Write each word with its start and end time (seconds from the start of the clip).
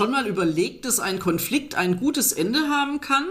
Schon 0.00 0.12
mal 0.12 0.26
überlegt, 0.26 0.86
dass 0.86 0.98
ein 0.98 1.18
Konflikt 1.18 1.74
ein 1.74 1.98
gutes 1.98 2.32
Ende 2.32 2.70
haben 2.70 3.02
kann? 3.02 3.26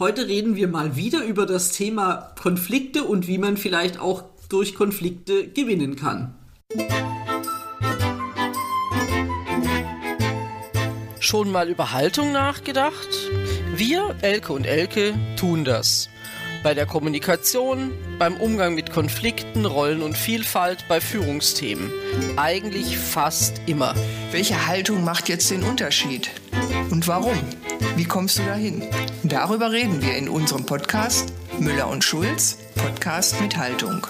Heute 0.00 0.26
reden 0.26 0.56
wir 0.56 0.66
mal 0.66 0.96
wieder 0.96 1.22
über 1.22 1.46
das 1.46 1.70
Thema 1.70 2.32
Konflikte 2.42 3.04
und 3.04 3.28
wie 3.28 3.38
man 3.38 3.56
vielleicht 3.56 4.00
auch 4.00 4.24
durch 4.48 4.74
Konflikte 4.74 5.46
gewinnen 5.46 5.94
kann. 5.94 6.34
Schon 11.20 11.52
mal 11.52 11.68
über 11.68 11.92
Haltung 11.92 12.32
nachgedacht? 12.32 13.08
Wir, 13.76 14.16
Elke 14.22 14.52
und 14.52 14.66
Elke, 14.66 15.14
tun 15.36 15.64
das 15.64 16.08
bei 16.64 16.74
der 16.74 16.86
Kommunikation, 16.86 17.92
beim 18.18 18.38
Umgang 18.38 18.74
mit 18.74 18.90
Konflikten, 18.90 19.66
Rollen 19.66 20.02
und 20.02 20.16
Vielfalt, 20.16 20.86
bei 20.88 20.98
Führungsthemen. 20.98 21.92
Eigentlich 22.36 22.96
fast 22.96 23.60
immer. 23.66 23.94
Welche 24.32 24.66
Haltung 24.66 25.04
macht 25.04 25.28
jetzt 25.28 25.50
den 25.50 25.62
Unterschied? 25.62 26.30
Und 26.90 27.06
warum? 27.06 27.38
Wie 27.96 28.06
kommst 28.06 28.38
du 28.38 28.42
dahin? 28.44 28.82
Darüber 29.22 29.72
reden 29.72 30.02
wir 30.02 30.16
in 30.16 30.28
unserem 30.28 30.64
Podcast 30.64 31.34
Müller 31.60 31.88
und 31.88 32.02
Schulz, 32.02 32.58
Podcast 32.74 33.40
mit 33.42 33.56
Haltung. 33.58 34.06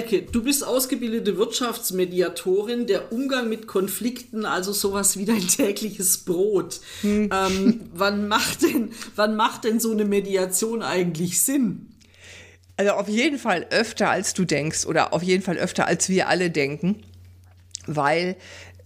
Elke, 0.00 0.22
du 0.22 0.42
bist 0.42 0.64
ausgebildete 0.64 1.36
Wirtschaftsmediatorin. 1.36 2.86
Der 2.86 3.12
Umgang 3.12 3.50
mit 3.50 3.66
Konflikten, 3.66 4.46
also 4.46 4.72
sowas 4.72 5.18
wie 5.18 5.26
dein 5.26 5.46
tägliches 5.46 6.18
Brot. 6.24 6.80
Hm. 7.02 7.30
Ähm, 7.30 7.80
wann, 7.92 8.26
macht 8.26 8.62
denn, 8.62 8.92
wann 9.14 9.36
macht 9.36 9.64
denn 9.64 9.78
so 9.78 9.92
eine 9.92 10.06
Mediation 10.06 10.82
eigentlich 10.82 11.42
Sinn? 11.42 11.88
Also 12.78 12.92
auf 12.92 13.08
jeden 13.08 13.38
Fall 13.38 13.66
öfter, 13.70 14.08
als 14.08 14.32
du 14.32 14.46
denkst 14.46 14.86
oder 14.86 15.12
auf 15.12 15.22
jeden 15.22 15.42
Fall 15.42 15.58
öfter, 15.58 15.86
als 15.86 16.08
wir 16.08 16.28
alle 16.28 16.50
denken, 16.50 17.02
weil 17.86 18.36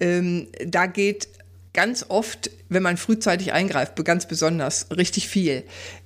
ähm, 0.00 0.48
da 0.66 0.86
geht 0.86 1.28
ganz 1.74 2.06
oft, 2.08 2.50
wenn 2.68 2.82
man 2.82 2.96
frühzeitig 2.96 3.52
eingreift, 3.52 4.02
ganz 4.04 4.26
besonders 4.26 4.86
richtig 4.96 5.28
viel. 5.28 5.62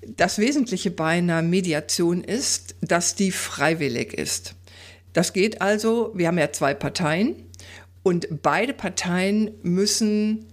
Das 0.06 0.38
Wesentliche 0.38 0.90
bei 0.90 1.18
einer 1.18 1.40
Mediation 1.40 2.22
ist, 2.24 2.74
dass 2.82 3.14
die 3.14 3.32
freiwillig 3.32 4.12
ist. 4.12 4.54
Das 5.18 5.32
geht 5.32 5.60
also, 5.60 6.12
wir 6.14 6.28
haben 6.28 6.38
ja 6.38 6.52
zwei 6.52 6.74
Parteien 6.74 7.34
und 8.04 8.40
beide 8.40 8.72
Parteien 8.72 9.50
müssen 9.64 10.44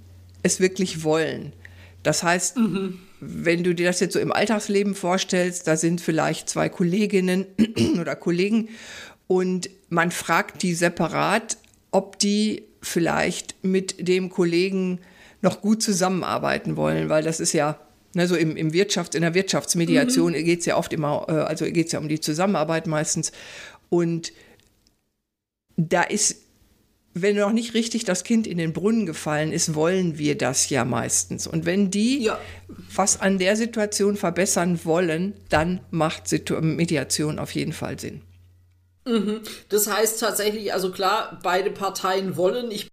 es 0.41 0.59
wirklich 0.59 1.03
wollen. 1.03 1.53
Das 2.01 2.23
heißt, 2.23 2.57
mhm. 2.57 2.97
wenn 3.19 3.63
du 3.63 3.75
dir 3.75 3.85
das 3.85 3.99
jetzt 3.99 4.13
so 4.13 4.19
im 4.19 4.31
Alltagsleben 4.31 4.95
vorstellst, 4.95 5.67
da 5.67 5.77
sind 5.77 6.01
vielleicht 6.01 6.49
zwei 6.49 6.67
Kolleginnen 6.67 7.45
oder 8.01 8.15
Kollegen 8.15 8.69
und 9.27 9.69
man 9.89 10.09
fragt 10.09 10.63
die 10.63 10.73
separat, 10.73 11.57
ob 11.91 12.17
die 12.17 12.63
vielleicht 12.81 13.63
mit 13.63 14.07
dem 14.07 14.31
Kollegen 14.31 14.97
noch 15.43 15.61
gut 15.61 15.83
zusammenarbeiten 15.83 16.75
wollen, 16.75 17.07
weil 17.07 17.21
das 17.21 17.39
ist 17.39 17.53
ja 17.53 17.79
Ne, 18.17 18.27
so 18.27 18.37
im, 18.37 18.55
im 18.55 18.71
Wirtschafts-, 18.71 19.13
in 19.13 19.23
der 19.23 19.33
Wirtschaftsmediation 19.33 20.31
mhm. 20.31 20.45
geht 20.45 20.61
es 20.61 20.65
ja 20.65 20.77
oft 20.77 20.93
immer, 20.93 21.25
äh, 21.27 21.33
also 21.33 21.65
geht 21.65 21.87
es 21.87 21.91
ja 21.91 21.99
um 21.99 22.07
die 22.07 22.21
Zusammenarbeit 22.21 22.87
meistens. 22.87 23.33
Und 23.89 24.31
da 25.77 26.03
ist, 26.03 26.37
wenn 27.13 27.37
noch 27.37 27.53
nicht 27.53 27.73
richtig 27.73 28.03
das 28.03 28.23
Kind 28.23 28.45
in 28.45 28.57
den 28.57 28.73
Brunnen 28.73 29.05
gefallen 29.05 29.51
ist, 29.51 29.73
wollen 29.73 30.17
wir 30.17 30.37
das 30.37 30.69
ja 30.69 30.83
meistens. 30.83 31.47
Und 31.47 31.65
wenn 31.65 31.89
die 31.89 32.23
ja. 32.23 32.39
was 32.93 33.21
an 33.21 33.37
der 33.37 33.55
Situation 33.55 34.17
verbessern 34.17 34.81
wollen, 34.83 35.33
dann 35.49 35.79
macht 35.91 36.27
Situ 36.27 36.59
Mediation 36.61 37.39
auf 37.39 37.51
jeden 37.51 37.73
Fall 37.73 37.99
Sinn. 37.99 38.21
Mhm. 39.05 39.41
Das 39.69 39.87
heißt 39.87 40.19
tatsächlich, 40.19 40.73
also 40.73 40.91
klar, 40.91 41.39
beide 41.41 41.71
Parteien 41.71 42.35
wollen. 42.35 42.71
Ich 42.71 42.89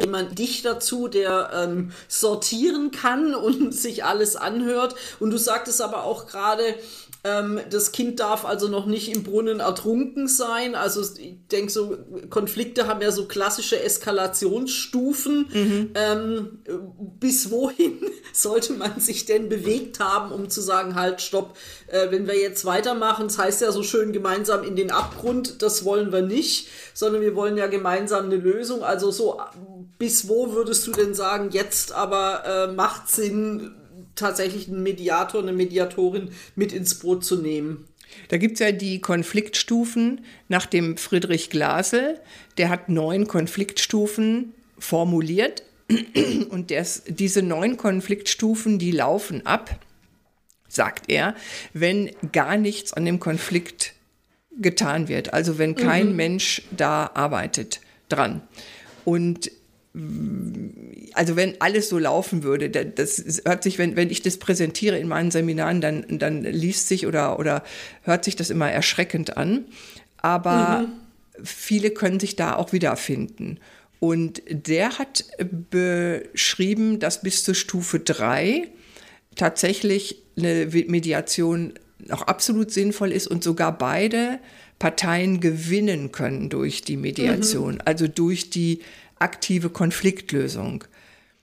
jemand 0.00 0.38
dich 0.38 0.62
dazu, 0.62 1.08
der 1.08 1.50
ähm, 1.54 1.92
sortieren 2.08 2.90
kann 2.90 3.34
und 3.34 3.72
sich 3.74 4.04
alles 4.04 4.36
anhört. 4.36 4.94
Und 5.20 5.30
du 5.30 5.38
sagtest 5.38 5.80
aber 5.80 6.04
auch 6.04 6.26
gerade, 6.26 6.62
ähm, 7.24 7.58
das 7.70 7.92
Kind 7.92 8.20
darf 8.20 8.44
also 8.44 8.68
noch 8.68 8.84
nicht 8.84 9.10
im 9.10 9.22
Brunnen 9.22 9.60
ertrunken 9.60 10.28
sein. 10.28 10.74
Also 10.74 11.00
ich 11.00 11.36
denke, 11.50 11.72
so 11.72 11.96
Konflikte 12.28 12.86
haben 12.86 13.00
ja 13.00 13.10
so 13.10 13.24
klassische 13.24 13.82
Eskalationsstufen. 13.82 15.46
Mhm. 15.50 15.90
Ähm, 15.94 16.58
bis 17.18 17.50
wohin 17.50 17.98
sollte 18.34 18.74
man 18.74 19.00
sich 19.00 19.24
denn 19.24 19.48
bewegt 19.48 20.00
haben, 20.00 20.32
um 20.32 20.50
zu 20.50 20.60
sagen, 20.60 20.96
halt, 20.96 21.22
stopp, 21.22 21.56
äh, 21.86 22.10
wenn 22.10 22.26
wir 22.26 22.38
jetzt 22.38 22.66
weitermachen, 22.66 23.28
das 23.28 23.38
heißt 23.38 23.62
ja 23.62 23.72
so 23.72 23.82
schön 23.82 24.12
gemeinsam 24.12 24.62
in 24.62 24.76
den 24.76 24.90
Abgrund, 24.90 25.62
das 25.62 25.86
wollen 25.86 26.12
wir 26.12 26.22
nicht, 26.22 26.68
sondern 26.92 27.22
wir 27.22 27.34
wollen 27.34 27.56
ja 27.56 27.68
gemeinsam 27.68 28.26
eine 28.26 28.36
Lösung. 28.36 28.82
Also 28.82 29.10
so, 29.10 29.40
bis 29.96 30.28
wo 30.28 30.52
würdest 30.52 30.86
du 30.86 30.92
denn 30.92 31.14
sagen, 31.14 31.48
jetzt 31.52 31.92
aber 31.92 32.44
äh, 32.44 32.72
macht 32.72 33.10
Sinn, 33.10 33.74
tatsächlich 34.16 34.68
einen 34.68 34.82
Mediator, 34.82 35.42
eine 35.42 35.52
Mediatorin 35.52 36.30
mit 36.54 36.72
ins 36.72 36.96
Boot 36.96 37.24
zu 37.24 37.40
nehmen. 37.40 37.86
Da 38.28 38.36
gibt 38.36 38.54
es 38.54 38.60
ja 38.60 38.72
die 38.72 39.00
Konfliktstufen 39.00 40.24
nach 40.48 40.66
dem 40.66 40.96
Friedrich 40.96 41.50
Glasel. 41.50 42.20
Der 42.58 42.68
hat 42.68 42.88
neun 42.88 43.26
Konfliktstufen 43.26 44.54
formuliert. 44.78 45.62
Und 46.48 46.70
des, 46.70 47.02
diese 47.06 47.42
neun 47.42 47.76
Konfliktstufen, 47.76 48.78
die 48.78 48.90
laufen 48.90 49.44
ab, 49.46 49.78
sagt 50.68 51.10
er, 51.10 51.34
wenn 51.72 52.10
gar 52.32 52.56
nichts 52.56 52.92
an 52.92 53.04
dem 53.04 53.20
Konflikt 53.20 53.94
getan 54.56 55.08
wird. 55.08 55.34
Also 55.34 55.58
wenn 55.58 55.74
kein 55.74 56.10
mhm. 56.10 56.16
Mensch 56.16 56.62
da 56.70 57.10
arbeitet 57.14 57.80
dran. 58.08 58.42
Und 59.04 59.50
also 61.12 61.36
wenn 61.36 61.60
alles 61.60 61.88
so 61.88 61.98
laufen 61.98 62.42
würde, 62.42 62.68
das 62.68 63.42
hört 63.44 63.62
sich, 63.62 63.78
wenn, 63.78 63.94
wenn 63.94 64.10
ich 64.10 64.22
das 64.22 64.38
präsentiere 64.38 64.98
in 64.98 65.06
meinen 65.06 65.30
Seminaren, 65.30 65.80
dann, 65.80 66.04
dann 66.18 66.42
liest 66.42 66.88
sich 66.88 67.06
oder, 67.06 67.38
oder 67.38 67.62
hört 68.02 68.24
sich 68.24 68.34
das 68.34 68.50
immer 68.50 68.70
erschreckend 68.70 69.36
an. 69.36 69.66
Aber 70.16 70.80
mhm. 70.80 71.44
viele 71.44 71.90
können 71.90 72.18
sich 72.18 72.34
da 72.34 72.56
auch 72.56 72.72
wiederfinden. 72.72 73.60
Und 74.00 74.42
der 74.48 74.98
hat 74.98 75.24
beschrieben, 75.70 76.98
dass 76.98 77.22
bis 77.22 77.44
zur 77.44 77.54
Stufe 77.54 78.00
3 78.00 78.68
tatsächlich 79.36 80.22
eine 80.36 80.66
Mediation 80.66 81.74
noch 81.98 82.22
absolut 82.22 82.72
sinnvoll 82.72 83.12
ist 83.12 83.28
und 83.28 83.44
sogar 83.44 83.78
beide 83.78 84.40
Parteien 84.78 85.40
gewinnen 85.40 86.10
können 86.10 86.50
durch 86.50 86.82
die 86.82 86.96
Mediation, 86.96 87.74
mhm. 87.74 87.80
also 87.84 88.08
durch 88.08 88.50
die 88.50 88.80
aktive 89.18 89.70
Konfliktlösung. 89.70 90.84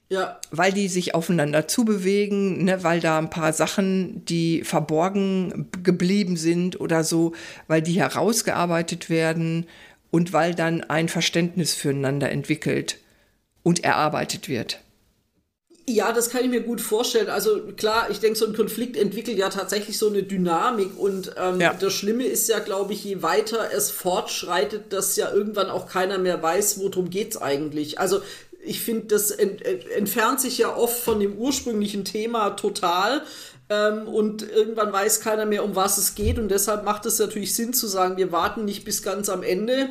Ja. 0.10 0.42
Weil 0.52 0.74
die 0.74 0.90
sich 0.90 1.16
aufeinander 1.16 1.70
zubewegen, 1.70 2.66
ne, 2.66 2.84
weil 2.84 3.00
da 3.00 3.18
ein 3.18 3.30
paar 3.30 3.54
Sachen, 3.54 4.26
die 4.26 4.64
verborgen 4.64 5.70
geblieben 5.84 6.36
sind 6.36 6.80
oder 6.82 7.06
so, 7.06 7.34
weil 7.68 7.82
die 7.82 8.00
herausgearbeitet 8.00 9.10
werden 9.10 9.68
und 10.10 10.34
weil 10.34 10.54
dann 10.54 10.84
ein 10.84 11.08
Verständnis 11.08 11.74
füreinander 11.74 12.30
entwickelt 12.30 12.98
und 13.64 13.86
erarbeitet 13.86 14.50
wird. 14.50 14.82
Ja, 15.94 16.14
das 16.14 16.30
kann 16.30 16.44
ich 16.44 16.50
mir 16.50 16.62
gut 16.62 16.80
vorstellen. 16.80 17.30
Also 17.30 17.62
klar, 17.76 18.10
ich 18.10 18.20
denke, 18.20 18.38
so 18.38 18.46
ein 18.46 18.56
Konflikt 18.56 18.96
entwickelt 18.96 19.38
ja 19.38 19.50
tatsächlich 19.50 19.98
so 19.98 20.08
eine 20.08 20.24
Dynamik 20.24 20.98
und 20.98 21.34
ähm, 21.38 21.60
ja. 21.60 21.74
das 21.74 21.94
Schlimme 21.94 22.26
ist 22.26 22.48
ja, 22.48 22.60
glaube 22.60 22.94
ich, 22.94 23.04
je 23.04 23.22
weiter 23.22 23.70
es 23.76 23.92
fortschreitet, 23.92 24.94
dass 24.94 25.16
ja 25.16 25.32
irgendwann 25.32 25.70
auch 25.70 25.88
keiner 25.88 26.18
mehr 26.18 26.42
weiß, 26.42 26.80
worum 26.80 27.10
geht 27.10 27.32
es 27.32 27.42
eigentlich. 27.42 28.00
Also 28.00 28.22
ich 28.64 28.82
finde, 28.82 29.08
das 29.08 29.32
ent 29.32 29.64
entfernt 29.64 30.40
sich 30.40 30.58
ja 30.58 30.76
oft 30.76 30.98
von 30.98 31.20
dem 31.20 31.38
ursprünglichen 31.38 32.06
Thema 32.06 32.52
total 32.52 33.24
ähm, 33.70 34.08
und 34.08 34.48
irgendwann 34.50 34.94
weiß 34.94 35.22
keiner 35.22 35.46
mehr, 35.46 35.64
um 35.64 35.76
was 35.76 35.98
es 35.98 36.16
geht 36.16 36.40
und 36.40 36.50
deshalb 36.50 36.84
macht 36.86 37.06
es 37.06 37.20
natürlich 37.20 37.56
Sinn 37.56 37.74
zu 37.74 37.88
sagen, 37.88 38.18
wir 38.18 38.32
warten 38.32 38.66
nicht 38.66 38.86
bis 38.86 39.04
ganz 39.04 39.30
am 39.30 39.44
Ende, 39.44 39.90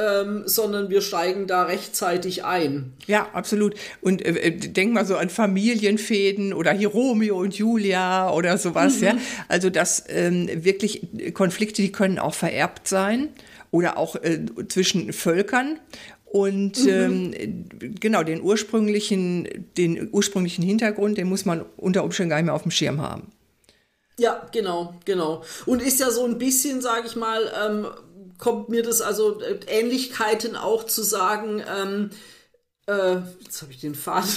ähm, 0.00 0.42
sondern 0.46 0.88
wir 0.88 1.02
steigen 1.02 1.46
da 1.46 1.64
rechtzeitig 1.64 2.44
ein. 2.44 2.92
Ja, 3.06 3.28
absolut. 3.32 3.74
Und 4.00 4.24
äh, 4.24 4.30
äh, 4.30 4.50
denk 4.50 4.92
mal 4.92 5.04
so 5.04 5.16
an 5.16 5.28
Familienfäden 5.28 6.52
oder 6.52 6.72
hier 6.72 6.88
Romeo 6.88 7.38
und 7.38 7.54
Julia 7.54 8.32
oder 8.32 8.56
sowas, 8.56 8.98
mhm. 9.00 9.04
ja. 9.04 9.14
Also 9.48 9.70
das 9.70 10.04
ähm, 10.08 10.48
wirklich 10.64 11.06
Konflikte, 11.34 11.82
die 11.82 11.92
können 11.92 12.18
auch 12.18 12.34
vererbt 12.34 12.88
sein 12.88 13.28
oder 13.70 13.98
auch 13.98 14.16
äh, 14.16 14.40
zwischen 14.68 15.12
Völkern. 15.12 15.78
Und 16.24 16.84
mhm. 16.84 17.34
ähm, 17.34 17.64
genau, 18.00 18.22
den 18.22 18.40
ursprünglichen, 18.40 19.66
den 19.76 20.08
ursprünglichen 20.12 20.62
Hintergrund, 20.62 21.18
den 21.18 21.28
muss 21.28 21.44
man 21.44 21.64
unter 21.76 22.04
Umständen 22.04 22.30
gar 22.30 22.36
nicht 22.36 22.46
mehr 22.46 22.54
auf 22.54 22.62
dem 22.62 22.70
Schirm 22.70 23.00
haben. 23.02 23.32
Ja, 24.20 24.46
genau, 24.52 24.94
genau. 25.06 25.42
Und 25.66 25.80
ist 25.80 25.98
ja 25.98 26.10
so 26.10 26.26
ein 26.26 26.36
bisschen, 26.36 26.82
sage 26.82 27.06
ich 27.06 27.16
mal, 27.16 27.50
ähm, 27.66 27.86
kommt 28.40 28.68
mir 28.68 28.82
das 28.82 29.00
also 29.00 29.40
äh, 29.40 29.60
Ähnlichkeiten 29.66 30.56
auch 30.56 30.84
zu 30.84 31.02
sagen, 31.02 31.62
ähm, 31.68 32.10
äh, 32.86 33.18
jetzt 33.42 33.62
habe 33.62 33.72
ich 33.72 33.80
den 33.80 33.94
Faden 33.94 34.28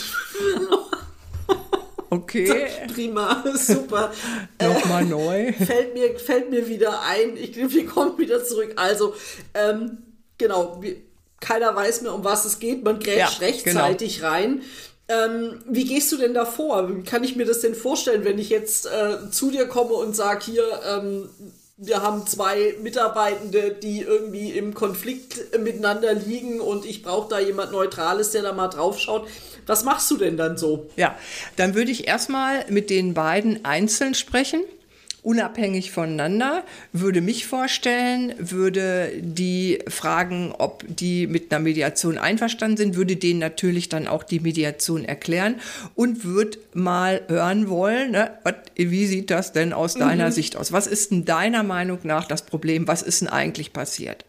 Okay. 2.14 2.68
Prima, 2.94 3.44
super. 3.56 4.14
Nochmal 4.62 5.04
äh, 5.04 5.06
neu. 5.06 5.54
Fällt 5.54 5.94
mir, 5.96 6.20
fällt 6.20 6.52
mir 6.52 6.68
wieder 6.68 7.02
ein. 7.02 7.36
Ich, 7.38 7.56
wir 7.56 7.86
kommen 7.88 8.18
wieder 8.20 8.44
zurück. 8.44 8.74
Also, 8.76 9.16
ähm, 9.56 9.98
genau, 10.38 10.78
wir, 10.82 10.98
keiner 11.40 11.76
weiß 11.76 12.04
mehr, 12.04 12.14
um 12.14 12.24
was 12.24 12.46
es 12.46 12.60
geht, 12.60 12.84
man 12.84 13.00
grätscht 13.00 13.42
Ja, 13.42 13.48
rechtzeitig 13.48 14.22
rein. 14.22 14.62
Ähm, 15.08 15.64
wie 15.68 15.86
gehst 15.86 16.12
du 16.12 16.18
denn 16.18 16.34
da 16.34 16.46
vor? 16.46 16.96
Wie 16.96 17.04
kann 17.04 17.24
ich 17.24 17.36
mir 17.36 17.46
das 17.46 17.62
denn 17.62 17.76
vorstellen, 17.76 18.24
wenn 18.24 18.40
ich 18.40 18.50
jetzt 18.50 18.86
äh, 18.86 19.30
zu 19.32 19.52
dir 19.52 19.68
komme 19.68 19.94
und 19.94 20.16
sage, 20.16 20.46
hier, 20.46 20.66
ähm, 20.88 21.30
wir 21.86 22.02
haben 22.02 22.26
zwei 22.28 22.76
Mitarbeitende, 22.82 23.72
die 23.72 24.02
irgendwie 24.02 24.52
im 24.52 24.74
Konflikt 24.74 25.58
miteinander 25.60 26.14
liegen 26.14 26.62
und 26.62 26.86
ich 26.86 27.04
brauche 27.04 27.30
da 27.30 27.40
jemand 27.40 27.72
Neutrales, 27.72 28.32
der 28.32 28.42
da 28.42 28.54
mal 28.54 28.70
drauf 28.70 29.00
schaut. 29.00 29.28
Was 29.66 29.84
machst 29.84 30.10
du 30.12 30.18
denn 30.18 30.38
dann 30.38 30.58
so? 30.58 30.90
Ja, 30.96 31.16
dann 31.56 31.76
würde 31.76 31.92
ich 31.92 32.08
erstmal 32.08 32.66
mit 32.70 32.90
den 32.90 33.14
beiden 33.14 33.64
einzeln 33.66 34.14
sprechen, 34.14 34.62
unabhängig 35.24 35.92
voneinander, 35.92 36.64
würde 36.92 37.22
mich 37.22 37.48
vorstellen, 37.48 38.34
würde 38.38 39.12
die 39.20 39.80
fragen, 39.88 40.54
ob 40.58 40.84
die 40.88 41.28
mit 41.28 41.52
einer 41.52 41.64
Mediation 41.64 42.18
einverstanden 42.18 42.78
sind, 42.78 42.96
würde 42.96 43.16
denen 43.16 43.40
natürlich 43.40 43.90
dann 43.90 44.08
auch 44.08 44.24
die 44.24 44.40
Mediation 44.40 45.06
erklären 45.06 45.56
und 45.96 46.24
würde 46.26 46.60
mal 46.74 47.22
hören 47.28 47.70
wollen, 47.70 48.12
ne, 48.12 48.32
wie 48.76 49.06
sieht 49.06 49.32
das 49.32 49.54
denn 49.54 49.74
aus 49.74 49.96
deiner 49.96 50.32
Sicht 50.32 50.58
aus? 50.58 50.72
Was 50.72 50.88
ist 50.88 51.12
denn 51.12 51.26
deiner 51.26 51.64
Meinung 51.64 52.00
nach 52.04 52.28
das 52.28 52.44
Problem? 52.44 52.88
Was 52.88 53.02
ist 53.02 53.22
denn 53.22 53.30
eigentlich 53.30 53.74
passiert? 53.74 54.26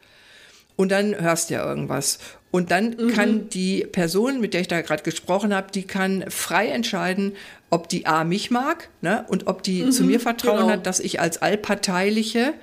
Und 0.77 0.91
dann 0.91 1.15
hörst 1.21 1.51
du 1.51 1.55
ja 1.55 1.67
irgendwas. 1.67 2.19
Und 2.51 2.71
dann 2.71 3.09
kann 3.09 3.49
die 3.49 3.85
Person, 3.91 4.41
mit 4.41 4.55
der 4.55 4.61
ich 4.61 4.69
da 4.69 4.81
gerade 4.81 5.03
gesprochen 5.03 5.53
habe, 5.53 5.73
die 5.73 5.83
kann 5.83 6.25
frei 6.29 6.69
entscheiden, 6.69 7.33
ob 7.71 7.89
die 7.89 8.07
A 8.07 8.23
mich 8.23 8.53
mag 8.53 8.89
ne, 9.01 9.25
und 9.29 9.49
ob 9.49 9.65
die 9.65 9.91
zu 9.91 10.05
mir 10.05 10.21
Vertrauen 10.21 10.59
genau. 10.59 10.71
hat, 10.71 10.87
dass 10.87 11.01
ich 11.01 11.21
als 11.21 11.43
allparteiliche 11.43 12.55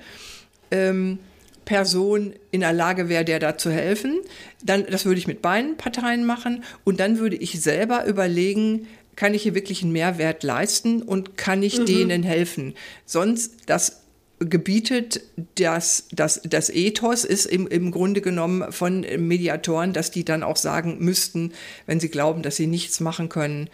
ähm, 0.70 1.18
Person 1.66 2.32
in 2.50 2.60
der 2.60 2.72
Lage 2.72 3.08
wäre, 3.08 3.24
der 3.24 3.38
da 3.38 3.58
zu 3.58 3.70
helfen. 3.70 4.20
Dann, 4.64 4.86
das 4.86 5.04
würde 5.04 5.18
ich 5.18 5.26
mit 5.26 5.42
beiden 5.42 5.76
Parteien 5.76 6.24
machen. 6.24 6.64
Und 6.84 6.98
dann 6.98 7.18
würde 7.18 7.36
ich 7.36 7.60
selber 7.60 8.06
überlegen, 8.06 8.86
kann 9.14 9.34
ich 9.34 9.42
hier 9.42 9.54
wirklich 9.54 9.82
einen 9.82 9.92
Mehrwert 9.92 10.42
leisten 10.42 11.02
und 11.02 11.36
kann 11.36 11.62
ich 11.62 11.84
denen 11.84 12.22
helfen? 12.22 12.74
Sonst, 13.04 13.52
das 13.66 14.01
gebietet 14.48 15.20
das, 15.56 16.08
das, 16.12 16.40
das 16.44 16.70
Ethos 16.70 17.24
ist 17.24 17.46
im, 17.46 17.66
im 17.66 17.90
Grunde 17.90 18.20
genommen 18.20 18.72
von 18.72 19.00
Mediatoren, 19.00 19.92
dass 19.92 20.10
die 20.10 20.24
dann 20.24 20.42
auch 20.42 20.56
sagen 20.56 20.98
müssten, 20.98 21.52
wenn 21.86 22.00
sie 22.00 22.08
glauben, 22.08 22.42
dass 22.42 22.56
sie 22.56 22.66
nichts 22.66 23.00
machen 23.00 23.28
können, 23.28 23.68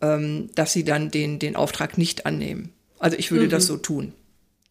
ähm, 0.00 0.50
dass 0.54 0.72
sie 0.72 0.84
dann 0.84 1.10
den, 1.10 1.38
den 1.38 1.56
Auftrag 1.56 1.98
nicht 1.98 2.26
annehmen. 2.26 2.72
Also 2.98 3.16
ich 3.16 3.30
würde 3.30 3.48
das 3.48 3.66
so 3.66 3.76
tun. 3.76 4.12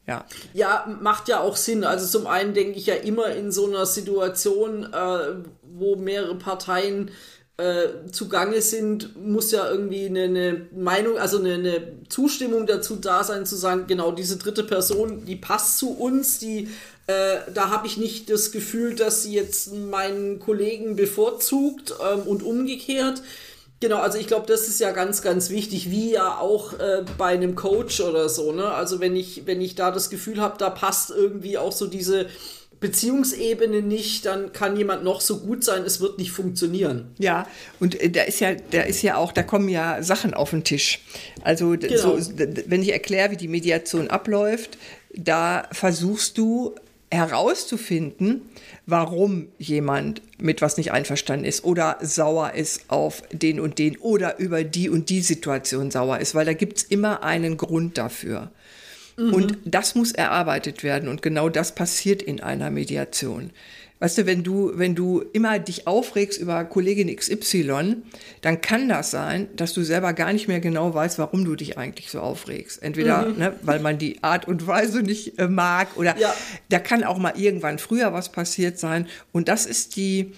Ja. 0.07 0.25
Ja, 0.53 0.97
macht 1.01 1.27
ja 1.27 1.39
auch 1.39 1.56
Sinn. 1.56 1.83
Also 1.83 2.07
zum 2.07 2.27
einen 2.27 2.56
denke 2.56 2.80
ich 2.80 2.88
ja 2.88 2.95
immer 2.95 3.27
in 3.36 3.51
so 3.51 3.68
einer 3.68 3.86
Situation, 3.86 4.91
äh, 4.91 5.44
wo 5.63 5.95
mehrere 5.97 6.36
Parteien 6.36 7.12
äh, 7.60 8.12
zugange 8.12 8.62
sind, 8.62 9.16
muss 9.16 9.52
ja 9.52 9.70
irgendwie 9.70 10.06
eine, 10.06 10.24
eine 10.24 10.68
Meinung, 10.76 11.18
also 11.18 11.40
eine, 11.40 11.56
eine 11.56 11.82
Zustimmung 12.08 12.66
dazu 12.66 12.96
da 12.96 13.24
sein, 13.24 13.46
zu 13.46 13.56
sagen, 13.56 13.86
genau 13.88 14.12
diese 14.12 14.38
dritte 14.38 14.64
Person, 14.64 15.26
die 15.26 15.36
passt 15.36 15.78
zu 15.78 15.92
uns, 15.92 16.40
die 16.40 16.70
äh, 17.08 17.40
da 17.54 17.70
habe 17.70 17.88
ich 17.88 17.98
nicht 17.98 18.30
das 18.30 18.52
Gefühl, 18.52 18.94
dass 18.94 19.24
sie 19.24 19.34
jetzt 19.34 19.74
meinen 19.74 20.40
Kollegen 20.40 20.96
bevorzugt 20.96 21.94
ähm, 22.00 22.22
und 22.22 22.44
umgekehrt. 22.44 23.24
Genau, 23.80 23.98
also 23.98 24.18
ich 24.18 24.28
glaube, 24.28 24.46
das 24.46 24.68
ist 24.68 24.80
ja 24.80 24.92
ganz, 24.92 25.22
ganz 25.22 25.50
wichtig, 25.50 25.90
wie 25.90 26.12
ja 26.12 26.38
auch 26.38 26.74
äh, 26.74 27.04
bei 27.18 27.28
einem 27.28 27.56
Coach 27.56 28.02
oder 28.02 28.30
so, 28.30 28.52
ne? 28.52 28.72
Also 28.72 29.00
wenn 29.00 29.16
ich, 29.16 29.48
wenn 29.48 29.60
ich 29.60 29.74
da 29.74 29.90
das 29.90 30.10
Gefühl 30.10 30.40
habe, 30.40 30.58
da 30.60 30.70
passt 30.70 31.12
irgendwie 31.12 31.58
auch 31.58 31.72
so 31.72 31.88
diese 31.88 32.28
Beziehungsebene 32.80 33.81
nicht, 33.81 34.26
dann 34.26 34.54
kann 34.54 34.78
jemand 34.78 35.04
noch 35.04 35.20
so 35.20 35.40
gut 35.40 35.64
sein, 35.64 35.84
es 35.84 36.00
wird 36.00 36.18
nicht 36.18 36.31
funktionieren. 36.31 37.08
Ja, 37.18 37.48
und 37.80 38.00
äh, 38.00 38.10
da 38.10 38.24
ist 38.24 38.40
ja, 38.40 38.56
da 38.72 38.81
ist 38.81 39.02
ja 39.02 39.18
auch, 39.18 39.31
da 39.34 39.44
kommen 39.44 39.68
ja 39.68 40.02
Sachen 40.02 40.34
auf 40.34 40.52
den 40.52 40.64
Tisch. 40.64 41.00
Also 41.42 41.72
Genau. 41.72 42.18
so, 42.18 42.38
wenn 42.38 42.81
ich 42.81 42.94
erkläre, 42.94 43.31
wie 43.31 43.38
die 43.38 43.48
Mediation 43.48 44.10
abläuft, 44.10 44.78
da 45.14 45.68
versuchst 45.72 46.38
du 46.38 46.76
herauszufinden, 47.12 48.44
warum 48.86 49.48
jemand 49.58 50.22
mit 50.38 50.62
was 50.62 50.78
nicht 50.78 50.92
einverstanden 50.92 51.46
ist 51.46 51.64
oder 51.64 51.98
sauer 52.02 52.54
ist 52.54 52.84
auf 52.88 53.24
den 53.32 53.60
und 53.60 53.80
den 53.80 53.98
oder 53.98 54.38
über 54.40 54.64
die 54.64 54.90
und 54.90 55.10
die 55.10 55.22
Situation 55.22 55.92
sauer 55.92 56.20
ist, 56.20 56.36
weil 56.36 56.46
da 56.46 56.54
gibt's 56.54 56.84
immer 56.84 57.24
einen 57.24 57.58
Grund 57.58 57.98
dafür. 57.98 58.52
Und 59.19 59.57
das 59.66 59.95
muss 59.95 60.12
erarbeitet 60.13 60.83
werden 60.83 61.10
und 61.10 61.21
genau 61.21 61.50
das 61.50 61.75
passiert 61.75 62.21
in 62.21 62.42
einer 62.42 62.71
Mediation. 62.71 63.51
Weißt 64.01 64.18
du, 64.19 64.25
wenn 64.25 64.44
du, 64.44 64.71
wenn 64.75 64.95
du 64.95 65.21
immer 65.33 65.60
dich 65.60 65.86
aufregst 65.86 66.39
über 66.39 66.63
Kollegin 66.63 67.13
XY, 67.13 67.98
dann 68.39 68.62
kann 68.62 68.88
das 68.88 69.12
sein, 69.12 69.50
dass 69.57 69.74
du 69.74 69.83
selber 69.83 70.13
gar 70.13 70.31
nicht 70.31 70.48
mehr 70.48 70.62
genau 70.62 70.94
weißt, 70.94 71.19
warum 71.19 71.44
du 71.44 71.57
dich 71.57 71.77
eigentlich 71.77 72.10
so 72.10 72.21
aufregst. 72.21 72.81
Entweder, 72.81 73.27
ne, 73.27 73.54
weil 73.62 73.81
man 73.81 73.98
die 73.98 74.24
Art 74.24 74.48
und 74.48 74.66
Weise 74.68 75.01
nicht 75.01 75.38
äh, 75.38 75.50
mag 75.50 75.98
oder 75.98 76.18
Ja. 76.18 76.33
da 76.69 76.80
kann 76.80 77.04
auch 77.04 77.18
mal 77.18 77.33
irgendwann 77.36 77.77
früher 77.77 78.13
was 78.13 78.31
passiert 78.31 78.80
sein. 78.80 79.06
Und 79.33 79.50
das 79.50 79.65
ist 79.65 79.98
die, 79.98 80.31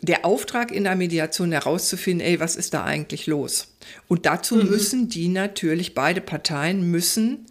der 0.00 0.24
Auftrag 0.24 0.72
in 0.72 0.84
der 0.84 0.96
Mediation 0.96 1.52
herauszufinden, 1.52 2.26
ey, 2.26 2.40
was 2.40 2.56
ist 2.56 2.72
da 2.72 2.82
eigentlich 2.84 3.26
los? 3.26 3.74
Und 4.08 4.24
dazu 4.24 4.56
müssen 4.56 5.10
die 5.10 5.28
natürlich, 5.28 5.92
beide 5.92 6.22
Parteien 6.22 6.90
müssen 6.90 7.44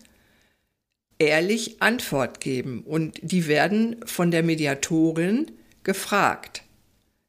ehrlich 1.22 1.82
Antwort 1.82 2.40
geben. 2.40 2.84
Und 2.86 3.20
die 3.22 3.48
werden 3.48 3.98
von 4.06 4.32
der 4.32 4.44
Mediatorin 4.44 5.52
gefragt. 5.84 6.64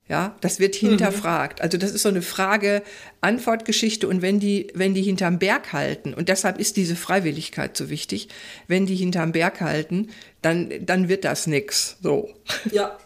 Ja, 0.09 0.37
das 0.41 0.59
wird 0.59 0.75
hinterfragt. 0.75 1.63
Also 1.63 1.79
das 1.79 1.93
ist 1.93 2.03
so 2.03 2.09
eine 2.09 2.23
Frage-Antwort-Geschichte. 2.23 4.09
Und 4.09 4.21
wenn 4.21 4.41
die, 4.41 4.67
wenn 4.75 4.95
die 4.95 5.03
hinterm 5.03 5.39
Berg 5.39 5.73
halten, 5.73 6.13
und 6.13 6.29
deshalb 6.29 6.59
ist 6.59 6.77
diese 6.77 6.97
Freiwilligkeit 6.97 7.77
so 7.77 7.89
wichtig, 7.89 8.29
wenn 8.67 8.85
die 8.85 8.97
hinterm 8.97 9.33
Berg 9.33 9.61
halten, 9.61 10.09
dann, 10.43 10.71
dann 10.85 11.09
wird 11.09 11.25
das 11.25 11.47
nix. 11.47 11.97
So. 12.03 12.29
Ja. 12.73 12.99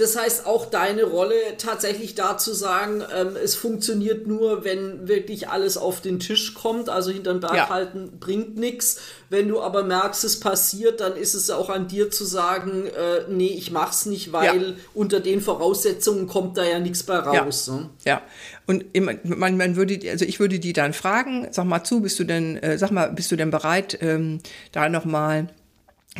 Das 0.00 0.16
heißt, 0.16 0.46
auch 0.46 0.64
deine 0.66 1.04
Rolle 1.04 1.34
tatsächlich 1.58 2.14
da 2.14 2.38
zu 2.38 2.54
sagen, 2.54 3.02
ähm, 3.14 3.36
es 3.42 3.54
funktioniert 3.54 4.26
nur, 4.26 4.64
wenn 4.64 5.06
wirklich 5.06 5.48
alles 5.48 5.76
auf 5.76 6.00
den 6.00 6.18
Tisch 6.20 6.54
kommt, 6.54 6.88
also 6.88 7.10
hinterm 7.10 7.40
Berg 7.40 7.54
Ja. 7.54 7.68
halten 7.68 8.12
bringt 8.18 8.56
nichts. 8.56 8.98
Wenn 9.28 9.48
du 9.48 9.60
aber 9.60 9.84
merkst, 9.84 10.24
es 10.24 10.40
passiert, 10.40 11.00
dann 11.00 11.16
ist 11.16 11.34
es 11.34 11.48
ja 11.48 11.56
auch 11.56 11.68
an 11.68 11.86
dir 11.86 12.10
zu 12.10 12.24
sagen, 12.24 12.86
äh, 12.86 13.24
nee, 13.28 13.54
ich 13.56 13.70
mach's 13.70 14.06
nicht, 14.06 14.32
weil 14.32 14.44
Ja. 14.70 14.74
unter 14.94 15.20
den 15.20 15.40
Voraussetzungen 15.42 16.26
kommt 16.26 16.56
da 16.56 16.64
ja 16.64 16.78
nichts 16.78 17.02
bei 17.02 17.18
raus. 17.18 17.68
Ne? 17.68 17.90
Ja, 18.06 18.22
und 18.66 18.86
man, 19.24 19.56
man 19.56 19.76
würde, 19.76 20.00
also 20.10 20.24
ich 20.24 20.40
würde 20.40 20.58
die 20.58 20.72
dann 20.72 20.94
fragen, 20.94 21.46
sag 21.50 21.66
mal 21.66 21.84
zu, 21.84 22.00
bist 22.00 22.18
du 22.18 22.24
denn, 22.24 22.56
äh, 22.56 22.78
sag 22.78 22.90
mal, 22.90 23.12
bist 23.12 23.30
du 23.30 23.36
denn 23.36 23.50
bereit, 23.50 23.98
ähm, 24.00 24.40
da 24.72 24.88
nochmal 24.88 25.48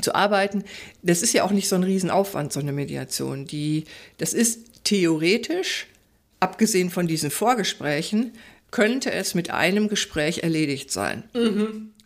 zu 0.01 0.15
arbeiten? 0.15 0.65
Das 1.03 1.23
ist 1.23 1.33
ja 1.33 1.45
auch 1.45 1.51
nicht 1.51 1.69
so 1.69 1.77
ein 1.77 1.83
Riesenaufwand, 1.83 2.53
so 2.53 2.61
eine 2.61 2.73
Mediation. 2.73 3.47
Die, 3.47 3.85
das 4.19 4.33
ist 4.33 4.85
theoretisch, 4.85 5.87
abgesehen 6.39 6.91
von 6.91 7.07
diesen 7.07 7.31
Vorgesprächen, 7.31 8.33
könnte 8.71 9.11
es 9.13 9.35
mit 9.35 9.51
einem 9.51 9.89
Gespräch 9.89 10.43
erledigt 10.43 10.91
sein. 10.93 11.25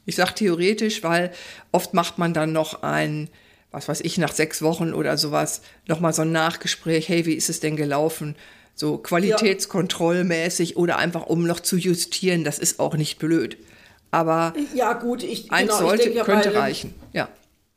Ich 0.06 0.16
sage 0.16 0.34
theoretisch, 0.34 1.02
weil 1.02 1.30
oft 1.72 1.94
macht 1.94 2.18
man 2.18 2.34
dann 2.34 2.52
noch 2.52 2.82
ein, 2.82 3.28
was 3.70 3.88
weiß 3.88 4.00
ich, 4.00 4.18
nach 4.18 4.32
sechs 4.32 4.62
Wochen 4.62 4.92
oder 4.94 5.16
sowas, 5.18 5.62
nochmal 5.86 6.12
so 6.12 6.22
ein 6.22 6.32
Nachgespräch, 6.32 7.08
hey, 7.08 7.26
wie 7.26 7.34
ist 7.34 7.50
es 7.50 7.60
denn 7.60 7.76
gelaufen? 7.76 8.34
So 8.74 8.98
qualitätskontrollmäßig 8.98 10.76
oder 10.76 10.96
einfach 10.96 11.26
um 11.26 11.46
noch 11.46 11.60
zu 11.60 11.76
justieren, 11.76 12.44
das 12.44 12.58
ist 12.58 12.80
auch 12.80 12.96
nicht 12.96 13.18
blöd. 13.18 13.56
Aber 14.10 14.54
Ja, 14.74 14.92
gut, 14.94 15.22
ich, 15.22 15.50
eins 15.52 15.70
genau, 15.70 15.88
sollte, 15.88 16.08
ich 16.08 16.14
denke 16.14 16.18
ja 16.18 16.24
könnte 16.24 16.54
reichen. 16.54 16.94
Ja. 17.12 17.28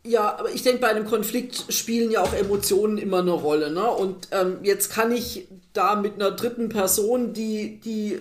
Ja, 0.08 0.38
aber 0.40 0.52
ich 0.52 0.64
denke, 0.64 0.80
bei 0.80 0.88
einem 0.88 1.06
Konflikt 1.06 1.66
spielen 1.68 2.12
ja 2.12 2.22
auch 2.22 2.32
Emotionen 2.32 2.98
immer 2.98 3.20
eine 3.20 3.32
Rolle. 3.32 3.72
Ne? 3.72 3.86
Und 3.92 4.30
ähm, 4.32 4.60
jetzt 4.64 4.90
kann 4.90 5.12
ich 5.12 5.50
da 5.74 5.96
mit 5.96 6.14
einer 6.14 6.32
dritten 6.32 6.70
Person, 6.70 7.34
die, 7.34 7.82
die 7.82 8.14
äh, 8.14 8.20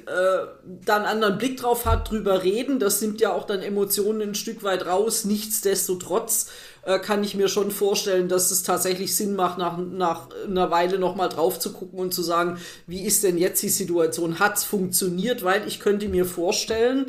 da 0.85 0.97
einen 0.97 1.05
anderen 1.05 1.39
Blick 1.39 1.59
drauf 1.59 1.87
hat, 1.87 2.11
drüber 2.11 2.43
reden. 2.43 2.81
Das 2.81 3.01
nimmt 3.01 3.21
ja 3.21 3.33
auch 3.33 3.45
dann 3.45 3.61
Emotionen 3.61 4.31
ein 4.31 4.35
Stück 4.35 4.65
weit 4.65 4.87
raus. 4.87 5.25
Nichtsdestotrotz 5.25 6.51
äh, 6.83 6.99
kann 6.99 7.23
ich 7.23 7.37
mir 7.37 7.47
schon 7.47 7.71
vorstellen, 7.71 8.29
dass 8.29 8.51
es 8.51 8.65
tatsächlich 8.65 9.15
Sinn 9.15 9.37
macht, 9.37 9.57
nach, 9.57 9.79
nach 9.79 10.29
einer 10.45 10.73
Weile 10.73 10.99
nochmal 10.99 11.29
drauf 11.29 11.61
zu 11.61 11.73
gucken 11.73 12.01
und 12.01 12.13
zu 12.13 12.23
sagen, 12.23 12.59
wie 12.89 13.05
ist 13.05 13.23
denn 13.23 13.39
jetzt 13.39 13.63
die 13.63 13.69
Situation? 13.69 14.41
Hat's 14.41 14.65
funktioniert? 14.65 15.45
Weil 15.45 15.69
ich 15.69 15.79
könnte 15.79 16.09
mir 16.09 16.25
vorstellen, 16.25 17.07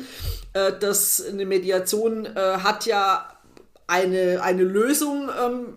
äh, 0.52 0.72
dass 0.78 1.24
eine 1.24 1.46
Mediation 1.46 2.26
äh, 2.26 2.58
hat 2.58 2.86
ja 2.86 3.26
eine, 3.88 4.40
eine 4.42 4.62
Lösung 4.62 5.28
ähm, 5.44 5.74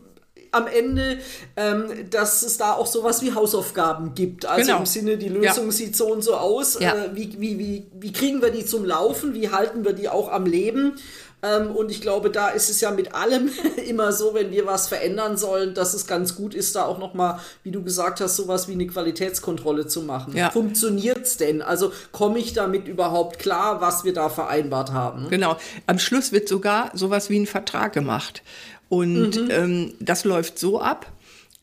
am 0.51 0.67
Ende, 0.67 1.17
ähm, 1.55 2.09
dass 2.09 2.43
es 2.43 2.57
da 2.57 2.73
auch 2.73 2.85
sowas 2.85 3.21
wie 3.21 3.33
Hausaufgaben 3.33 4.13
gibt. 4.15 4.45
Also 4.45 4.67
Genau. 4.67 4.79
im 4.79 4.85
Sinne, 4.85 5.17
die 5.17 5.29
Lösung 5.29 5.65
Ja. 5.67 5.71
sieht 5.71 5.95
so 5.95 6.11
und 6.11 6.21
so 6.23 6.35
aus. 6.35 6.77
Ja. 6.79 6.93
Äh, 6.93 7.15
wie, 7.15 7.39
wie, 7.39 7.57
wie, 7.57 7.87
wie 7.99 8.11
kriegen 8.11 8.41
wir 8.41 8.51
die 8.51 8.65
zum 8.65 8.83
Laufen? 8.85 9.33
Wie 9.33 9.49
halten 9.49 9.85
wir 9.85 9.93
die 9.93 10.09
auch 10.09 10.29
am 10.29 10.45
Leben? 10.45 10.93
Ähm, 11.43 11.71
und 11.71 11.89
ich 11.89 12.01
glaube, 12.01 12.29
da 12.29 12.49
ist 12.49 12.69
es 12.69 12.81
ja 12.81 12.91
mit 12.91 13.15
allem 13.15 13.49
immer 13.87 14.11
so, 14.11 14.33
wenn 14.33 14.51
wir 14.51 14.65
was 14.65 14.87
verändern 14.87 15.37
sollen, 15.37 15.73
dass 15.73 15.93
es 15.93 16.07
ganz 16.07 16.35
gut 16.35 16.53
ist, 16.53 16.75
da 16.75 16.85
auch 16.85 16.99
nochmal, 16.99 17.39
wie 17.63 17.71
du 17.71 17.83
gesagt 17.83 18.21
hast, 18.21 18.35
sowas 18.35 18.67
wie 18.67 18.73
eine 18.73 18.87
Qualitätskontrolle 18.87 19.87
zu 19.87 20.01
machen. 20.03 20.35
Ja. 20.35 20.51
Funktioniert's 20.51 21.37
denn? 21.37 21.61
Also 21.61 21.91
komme 22.11 22.39
ich 22.39 22.53
damit 22.53 22.87
überhaupt 22.87 23.39
klar, 23.39 23.81
was 23.81 24.03
wir 24.03 24.13
da 24.13 24.29
vereinbart 24.29 24.91
haben? 24.91 25.29
Genau. 25.29 25.57
Am 25.87 25.99
Schluss 25.99 26.31
wird 26.31 26.47
sogar 26.47 26.91
sowas 26.93 27.29
wie 27.29 27.39
ein 27.39 27.47
Vertrag 27.47 27.93
gemacht. 27.93 28.43
Und 28.89 29.41
mhm. 29.41 29.49
ähm, 29.51 29.93
das 29.99 30.25
läuft 30.25 30.59
so 30.59 30.81
ab. 30.81 31.11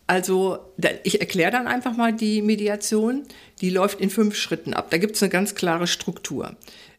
Also 0.06 0.58
ich 1.02 1.20
erkläre 1.20 1.50
dann 1.50 1.66
einfach 1.66 1.94
mal 1.94 2.14
die 2.14 2.40
Mediation. 2.40 3.24
Die 3.60 3.68
läuft 3.68 4.00
in 4.00 4.08
fünf 4.08 4.34
Schritten 4.34 4.72
ab. 4.72 4.86
Da 4.90 4.96
gibt 4.96 5.16
es 5.16 5.22
eine 5.22 5.28
ganz 5.28 5.54
klare 5.54 5.86
Struktur. 5.86 6.56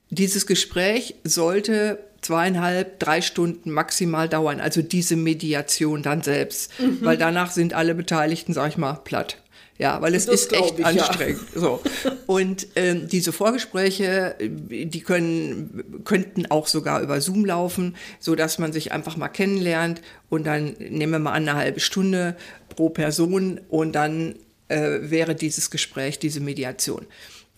Dieses 0.10 0.48
Gespräch 0.48 1.16
sollte 1.24 2.00
zweieinhalb, 2.22 3.00
drei 3.00 3.22
Stunden 3.22 3.72
maximal 3.72 4.28
dauern, 4.28 4.60
also 4.60 4.82
diese 4.82 5.16
Mediation 5.16 6.04
dann 6.04 6.22
selbst, 6.22 6.72
mhm. 6.80 7.00
weil 7.02 7.18
danach 7.18 7.52
sind 7.52 7.74
alle 7.74 7.96
Beteiligten, 7.96 8.54
sag 8.54 8.70
ich 8.70 8.78
mal, 8.78 8.94
platt. 8.94 9.38
Ja, 9.78 10.02
weil 10.02 10.14
es 10.14 10.26
das 10.26 10.42
ist 10.42 10.54
echt 10.54 10.78
ich, 10.78 10.86
anstrengend. 10.86 11.40
Ja. 11.56 11.62
So. 11.62 11.82
Und 12.28 12.68
ähm, 12.76 13.08
diese 13.08 13.32
Vorgespräche, 13.32 14.36
die 14.40 15.00
können, 15.00 16.02
könnten 16.04 16.52
auch 16.52 16.68
sogar 16.68 17.02
über 17.02 17.22
Zoom 17.22 17.46
laufen, 17.46 17.96
so 18.20 18.36
dass 18.36 18.60
man 18.60 18.74
sich 18.74 18.92
einfach 18.92 19.16
mal 19.16 19.30
kennenlernt 19.30 20.02
und 20.28 20.46
dann 20.46 20.76
nehmen 20.80 21.14
wir 21.14 21.20
mal 21.20 21.32
eine 21.32 21.56
halbe 21.56 21.80
Stunde 21.80 22.36
pro 22.76 22.90
Person 22.90 23.62
und 23.70 23.94
dann 23.94 24.36
äh, 24.68 25.00
wäre 25.02 25.34
dieses 25.34 25.72
Gespräch, 25.72 26.20
diese 26.20 26.42
Mediation. 26.42 27.06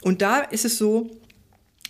Und 0.03 0.21
da 0.21 0.41
ist 0.41 0.63
es 0.63 0.77
so, 0.77 1.09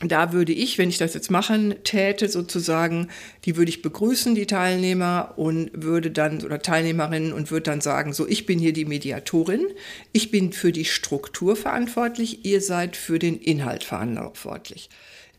da 0.03 0.33
würde 0.33 0.51
ich, 0.51 0.77
wenn 0.77 0.89
ich 0.89 0.97
das 0.97 1.13
jetzt 1.13 1.29
machen 1.29 1.75
täte, 1.83 2.27
sozusagen, 2.27 3.09
die 3.45 3.55
würde 3.55 3.69
ich 3.69 3.81
begrüßen, 3.81 4.35
die 4.35 4.47
Teilnehmer, 4.47 5.33
und 5.35 5.69
würde 5.73 6.11
dann, 6.11 6.43
oder 6.43 6.61
Teilnehmerinnen, 6.61 7.33
und 7.33 7.51
würde 7.51 7.63
dann 7.63 7.81
sagen, 7.81 8.13
so, 8.13 8.27
ich 8.27 8.45
bin 8.45 8.57
hier 8.57 8.73
die 8.73 8.85
Mediatorin, 8.85 9.65
ich 10.11 10.31
bin 10.31 10.53
für 10.53 10.71
die 10.71 10.85
Struktur 10.85 11.55
verantwortlich, 11.55 12.45
ihr 12.45 12.61
seid 12.61 12.95
für 12.95 13.19
den 13.19 13.37
Inhalt 13.37 13.83
verantwortlich. 13.83 14.89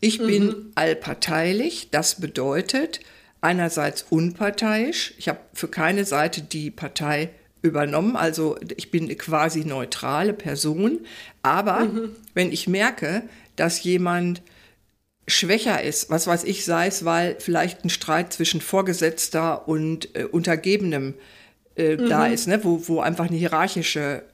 Ich 0.00 0.21
mhm. 0.21 0.26
bin 0.26 0.54
allparteilich, 0.75 1.88
das 1.90 2.21
bedeutet 2.21 3.00
einerseits 3.40 4.07
unparteiisch, 4.09 5.14
ich 5.19 5.28
habe 5.28 5.40
für 5.52 5.69
keine 5.69 6.04
Seite 6.04 6.42
die 6.42 6.71
Partei 6.71 7.31
übernommen, 7.62 8.16
also 8.16 8.57
ich 8.76 8.90
bin 8.90 9.04
eine 9.04 9.16
quasi 9.16 9.64
neutrale 9.64 10.33
Person, 10.33 11.00
aber 11.42 11.81
mhm. 11.81 12.11
wenn 12.35 12.52
ich 12.52 12.69
merke, 12.69 13.23
dass 13.57 13.83
jemand 13.83 14.42
schwächer 15.28 15.82
ist, 15.82 16.10
was 16.10 16.26
weiß 16.26 16.44
ich, 16.44 16.64
sei 16.64 16.88
es, 16.88 17.04
weil 17.04 17.36
vielleicht 17.38 17.84
ein 17.84 17.90
Streit 17.90 18.32
zwischen 18.32 18.60
Vorgesetzter 18.60 19.68
und 19.68 20.14
äh, 20.16 20.24
Untergebenem 20.24 21.14
äh, 21.76 21.96
mhm. 21.96 22.08
da 22.08 22.26
ist, 22.26 22.48
ne? 22.48 22.64
wo, 22.64 22.88
wo 22.88 23.00
einfach 23.00 23.28
eine 23.28 23.36
hierarchische 23.36 24.24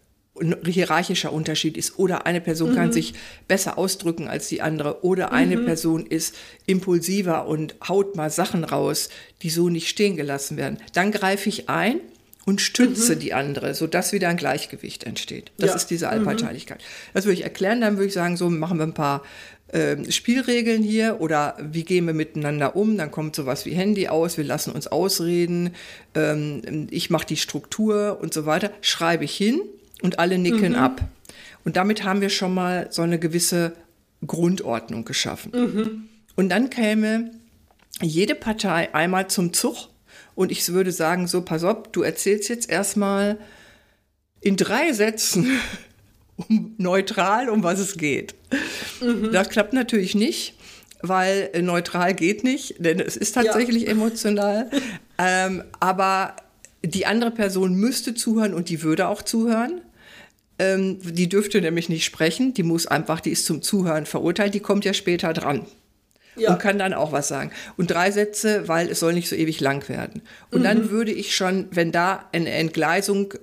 ein 0.41 0.57
hierarchischer 0.65 1.33
Unterschied 1.33 1.77
ist 1.77 1.99
oder 1.99 2.25
eine 2.25 2.41
Person 2.41 2.71
mhm. 2.71 2.75
kann 2.77 2.93
sich 2.93 3.15
besser 3.49 3.77
ausdrücken 3.77 4.29
als 4.29 4.49
die 4.49 4.63
andere 4.63 5.05
oder 5.05 5.33
eine 5.33 5.57
mhm. 5.57 5.65
Person 5.65 6.07
ist 6.07 6.37
impulsiver 6.67 7.49
und 7.49 7.75
haut 7.89 8.17
mal 8.17 8.31
Sachen 8.31 8.63
raus, 8.65 9.09
die 9.43 9.51
so 9.51 9.69
nicht 9.69 9.89
stehen 9.89 10.17
gelassen 10.17 10.57
werden. 10.57 10.79
Dann 10.93 11.11
greife 11.11 11.49
ich 11.49 11.69
ein 11.69 12.01
und 12.49 12.63
stütze 12.63 13.15
mhm. 13.15 13.19
die 13.19 13.35
andere, 13.35 13.75
sodass 13.75 14.15
wieder 14.15 14.31
ein 14.31 14.39
Gleichgewicht 14.39 15.05
entsteht. 15.05 15.53
Das 15.59 15.69
ja. 15.69 15.77
ist 15.77 15.89
diese 15.89 16.09
Allparteilichkeit. 16.09 16.83
Das 17.13 17.27
würde 17.27 17.35
ich 17.35 17.45
erklären, 17.45 17.83
dann 17.83 17.99
würde 17.99 18.07
ich 18.07 18.15
sagen, 18.15 18.39
so 18.39 18.49
machen 18.49 18.79
wir 18.79 18.87
ein 18.87 18.95
paar 18.95 19.23
äh, 19.71 20.11
Spielregeln 20.11 20.83
hier 20.83 21.21
oder 21.21 21.59
wie 21.61 21.83
gehen 21.83 22.07
wir 22.07 22.15
miteinander 22.15 22.75
um, 22.75 22.97
dann 22.97 23.11
kommt 23.11 23.37
sowas 23.37 23.67
wie 23.67 23.73
Handy 23.73 24.09
aus, 24.09 24.39
wir 24.39 24.45
lassen 24.45 24.71
uns 24.71 24.87
ausreden, 24.87 25.75
ähm, 26.15 26.87
ich 26.91 27.11
mache 27.11 27.27
die 27.27 27.37
Struktur 27.37 28.19
und 28.19 28.33
so 28.33 28.47
weiter, 28.47 28.71
schreibe 28.81 29.27
ich 29.27 29.37
hin 29.37 29.61
und 30.01 30.19
alle 30.19 30.39
nicken 30.39 30.73
mhm. 30.73 30.79
ab. 30.79 31.03
Und 31.67 31.77
damit 31.77 32.03
haben 32.05 32.23
wir 32.23 32.31
schon 32.31 32.55
mal 32.55 32.87
so 32.89 33.03
eine 33.03 33.19
gewisse 33.19 33.75
Grundordnung 34.27 35.05
geschaffen. 35.05 35.53
Mhm. 35.55 36.09
Und 36.35 36.49
dann 36.49 36.71
käme 36.71 37.31
jede 38.01 38.35
Partei 38.35 38.95
einmal 38.95 39.29
zum 39.29 39.53
Zug 39.53 39.91
und 40.39 40.53
ich 40.53 40.69
würde 40.69 40.93
sagen, 40.93 41.27
so, 41.27 41.43
pass 41.43 41.65
auf, 41.65 41.89
du 41.91 42.03
erzählst 42.03 42.49
jetzt 42.49 42.71
erstmal 42.71 43.39
in 44.41 44.57
drei 44.57 44.93
Sätzen 44.93 45.51
um, 46.37 46.77
neutral, 46.79 47.49
um 47.49 47.65
was 47.65 47.81
es 47.81 47.97
geht. 47.97 48.37
Mhm. 49.01 49.33
Das 49.33 49.49
klappt 49.49 49.73
natürlich 49.73 50.15
nicht, 50.15 50.55
weil 51.03 51.51
äh, 51.55 51.61
neutral 51.61 52.15
geht 52.15 52.45
nicht, 52.45 52.77
denn 52.79 53.01
es 53.01 53.17
ist 53.17 53.33
tatsächlich 53.33 53.83
ja. 53.83 53.89
emotional. 53.89 54.71
ähm, 55.19 55.65
aber 55.81 56.37
die 56.85 57.05
andere 57.05 57.33
Person 57.33 57.75
müsste 57.75 58.15
zuhören 58.15 58.55
und 58.55 58.69
die 58.69 58.85
würde 58.85 59.09
auch 59.09 59.23
zuhören. 59.23 59.81
Ähm, 60.61 61.01
die 61.03 61.29
dürfte 61.29 61.61
nämlich 61.61 61.89
nicht 61.89 62.05
sprechen, 62.05 62.55
die 62.55 62.63
muss 62.63 62.87
einfach, 62.87 63.19
die 63.19 63.31
ist 63.31 63.45
zum 63.45 63.61
Zuhören 63.61 64.07
verurteilt, 64.07 64.55
die 64.55 64.61
kommt 64.61 64.85
ja 64.85 64.95
später 64.95 65.33
dran. 65.33 65.67
Ja. 66.39 66.53
Und 66.53 66.59
kann 66.59 66.79
dann 66.79 66.95
auch 66.95 67.13
was 67.13 67.29
sagen. 67.29 67.51
Und 67.77 67.91
drei 67.91 68.11
Sätze, 68.11 68.69
weil 68.69 68.89
es 68.89 69.01
soll 69.01 69.13
nicht 69.13 69.29
so 69.29 69.37
ewig 69.37 69.61
lang 69.61 69.89
werden. 69.89 70.23
Und 70.51 70.61
mhm. 70.61 70.65
dann 70.65 70.91
würde 70.91 71.13
ich 71.13 71.35
schon, 71.35 71.69
wenn 71.71 71.93
da 71.93 72.29
eine 72.33 72.51
Entgleisung 72.51 73.35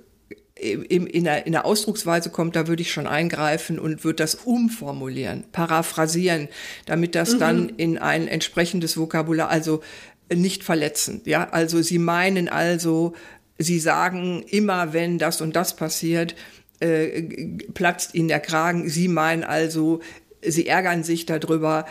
in, 0.58 1.06
in, 1.06 1.24
der, 1.24 1.46
in 1.46 1.52
der 1.52 1.66
Ausdrucksweise 1.66 2.30
kommt, 2.30 2.56
da 2.56 2.66
würde 2.66 2.80
ich 2.80 2.90
schon 2.90 3.06
eingreifen 3.06 3.78
und 3.78 4.04
würde 4.04 4.16
das 4.16 4.34
umformulieren, 4.34 5.44
paraphrasieren, 5.52 6.48
damit 6.86 7.14
das 7.14 7.34
mhm. 7.34 7.38
dann 7.38 7.68
in 7.68 7.98
ein 7.98 8.26
entsprechendes 8.26 8.96
Vokabular, 8.96 9.50
also 9.50 9.82
nicht 10.34 10.64
verletzend. 10.64 11.26
Ja, 11.26 11.50
also 11.50 11.82
Sie 11.82 11.98
meinen 11.98 12.48
also, 12.48 13.14
Sie 13.58 13.78
sagen 13.78 14.44
immer, 14.48 14.92
wenn 14.92 15.18
das 15.18 15.40
und 15.40 15.56
das 15.56 15.76
passiert, 15.76 16.34
äh, 16.80 17.22
platzt 17.74 18.14
Ihnen 18.14 18.28
der 18.28 18.40
Kragen. 18.40 18.88
Sie 18.88 19.08
meinen 19.08 19.44
also, 19.44 20.00
Sie 20.42 20.66
ärgern 20.66 21.04
sich 21.04 21.26
darüber, 21.26 21.86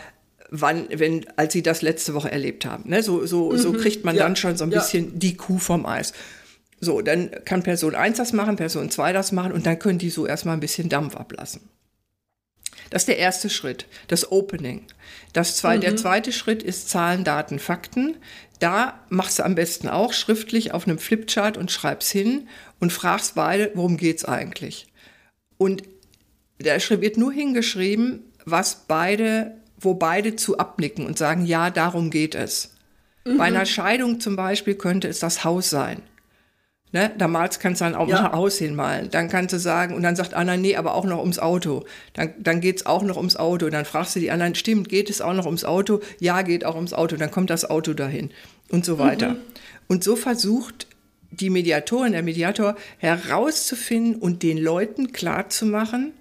wann, 0.50 0.86
wenn, 0.90 1.26
als 1.36 1.52
Sie 1.52 1.62
das 1.62 1.82
letzte 1.82 2.14
Woche 2.14 2.30
erlebt 2.30 2.64
haben. 2.64 2.88
Ne? 2.90 3.02
So, 3.02 3.26
so, 3.26 3.50
mhm. 3.50 3.58
so 3.58 3.72
kriegt 3.72 4.04
man 4.04 4.16
ja. 4.16 4.22
dann 4.22 4.36
schon 4.36 4.56
so 4.56 4.64
ein 4.64 4.70
bisschen 4.70 5.04
ja. 5.04 5.10
die 5.14 5.36
Kuh 5.36 5.58
vom 5.58 5.86
Eis. 5.86 6.12
So, 6.80 7.00
dann 7.00 7.30
kann 7.44 7.62
Person 7.62 7.94
1 7.94 8.18
das 8.18 8.32
machen, 8.32 8.56
Person 8.56 8.90
2 8.90 9.12
das 9.12 9.32
machen 9.32 9.52
und 9.52 9.66
dann 9.66 9.78
können 9.78 9.98
die 9.98 10.10
so 10.10 10.26
erstmal 10.26 10.56
ein 10.56 10.60
bisschen 10.60 10.88
Dampf 10.88 11.16
ablassen. 11.16 11.62
Das 12.90 13.02
ist 13.02 13.08
der 13.08 13.18
erste 13.18 13.50
Schritt, 13.50 13.86
das 14.08 14.30
Opening. 14.30 14.84
Das 15.32 15.56
zwei, 15.56 15.76
mhm. 15.76 15.80
Der 15.80 15.96
zweite 15.96 16.32
Schritt 16.32 16.62
ist 16.62 16.88
Zahlen, 16.88 17.24
Daten, 17.24 17.58
Fakten. 17.58 18.16
Da 18.58 19.00
machst 19.08 19.38
du 19.38 19.44
am 19.44 19.54
besten 19.54 19.88
auch 19.88 20.12
schriftlich 20.12 20.72
auf 20.72 20.86
einem 20.86 20.98
Flipchart 20.98 21.56
und 21.56 21.70
schreibst 21.70 22.10
hin 22.10 22.48
und 22.78 22.92
fragst 22.92 23.34
beide, 23.34 23.70
worum 23.74 23.96
geht's 23.96 24.24
eigentlich? 24.24 24.86
Und 25.58 25.82
da 26.58 26.76
wird 26.78 27.16
nur 27.16 27.32
hingeschrieben, 27.32 28.22
was 28.44 28.86
beide, 28.86 29.56
wo 29.78 29.94
beide 29.94 30.36
zu 30.36 30.58
abnicken 30.58 31.06
und 31.06 31.18
sagen, 31.18 31.44
ja, 31.44 31.70
darum 31.70 32.10
geht 32.10 32.34
es. 32.34 32.74
Mhm. 33.24 33.38
Bei 33.38 33.44
einer 33.44 33.66
Scheidung 33.66 34.20
zum 34.20 34.36
Beispiel 34.36 34.74
könnte 34.74 35.08
es 35.08 35.18
das 35.18 35.44
Haus 35.44 35.70
sein. 35.70 36.02
Ne? 36.92 37.10
Damals 37.18 37.58
kannst 37.58 37.80
du 37.80 37.84
dann 37.84 37.94
auch 37.94 38.08
ja. 38.08 38.26
ein 38.26 38.32
Haus 38.32 38.58
hinmalen. 38.58 39.10
Dann 39.10 39.28
kannst 39.28 39.52
du 39.52 39.58
sagen, 39.58 39.94
und 39.94 40.02
dann 40.02 40.16
sagt 40.16 40.34
Anna, 40.34 40.56
nee, 40.56 40.76
aber 40.76 40.94
auch 40.94 41.04
noch 41.04 41.18
ums 41.18 41.38
Auto. 41.38 41.84
Dann, 42.14 42.32
dann 42.38 42.60
geht 42.60 42.76
es 42.76 42.86
auch 42.86 43.02
noch 43.02 43.16
ums 43.16 43.36
Auto. 43.36 43.68
Dann 43.68 43.84
fragst 43.84 44.16
du 44.16 44.20
die 44.20 44.30
anderen, 44.30 44.54
stimmt, 44.54 44.88
geht 44.88 45.10
es 45.10 45.20
auch 45.20 45.34
noch 45.34 45.46
ums 45.46 45.64
Auto? 45.64 46.00
Ja, 46.20 46.42
geht 46.42 46.64
auch 46.64 46.76
ums 46.76 46.92
Auto. 46.92 47.16
Dann 47.16 47.30
kommt 47.30 47.50
das 47.50 47.68
Auto 47.68 47.92
dahin 47.92 48.30
und 48.70 48.84
so 48.84 48.98
weiter. 48.98 49.30
Mhm. 49.30 49.40
Und 49.88 50.04
so 50.04 50.16
versucht 50.16 50.86
die 51.30 51.50
Mediatorin, 51.50 52.12
der 52.12 52.22
Mediator 52.22 52.76
herauszufinden 52.98 54.16
und 54.16 54.42
den 54.42 54.56
Leuten 54.56 55.12
klarzumachen, 55.12 56.12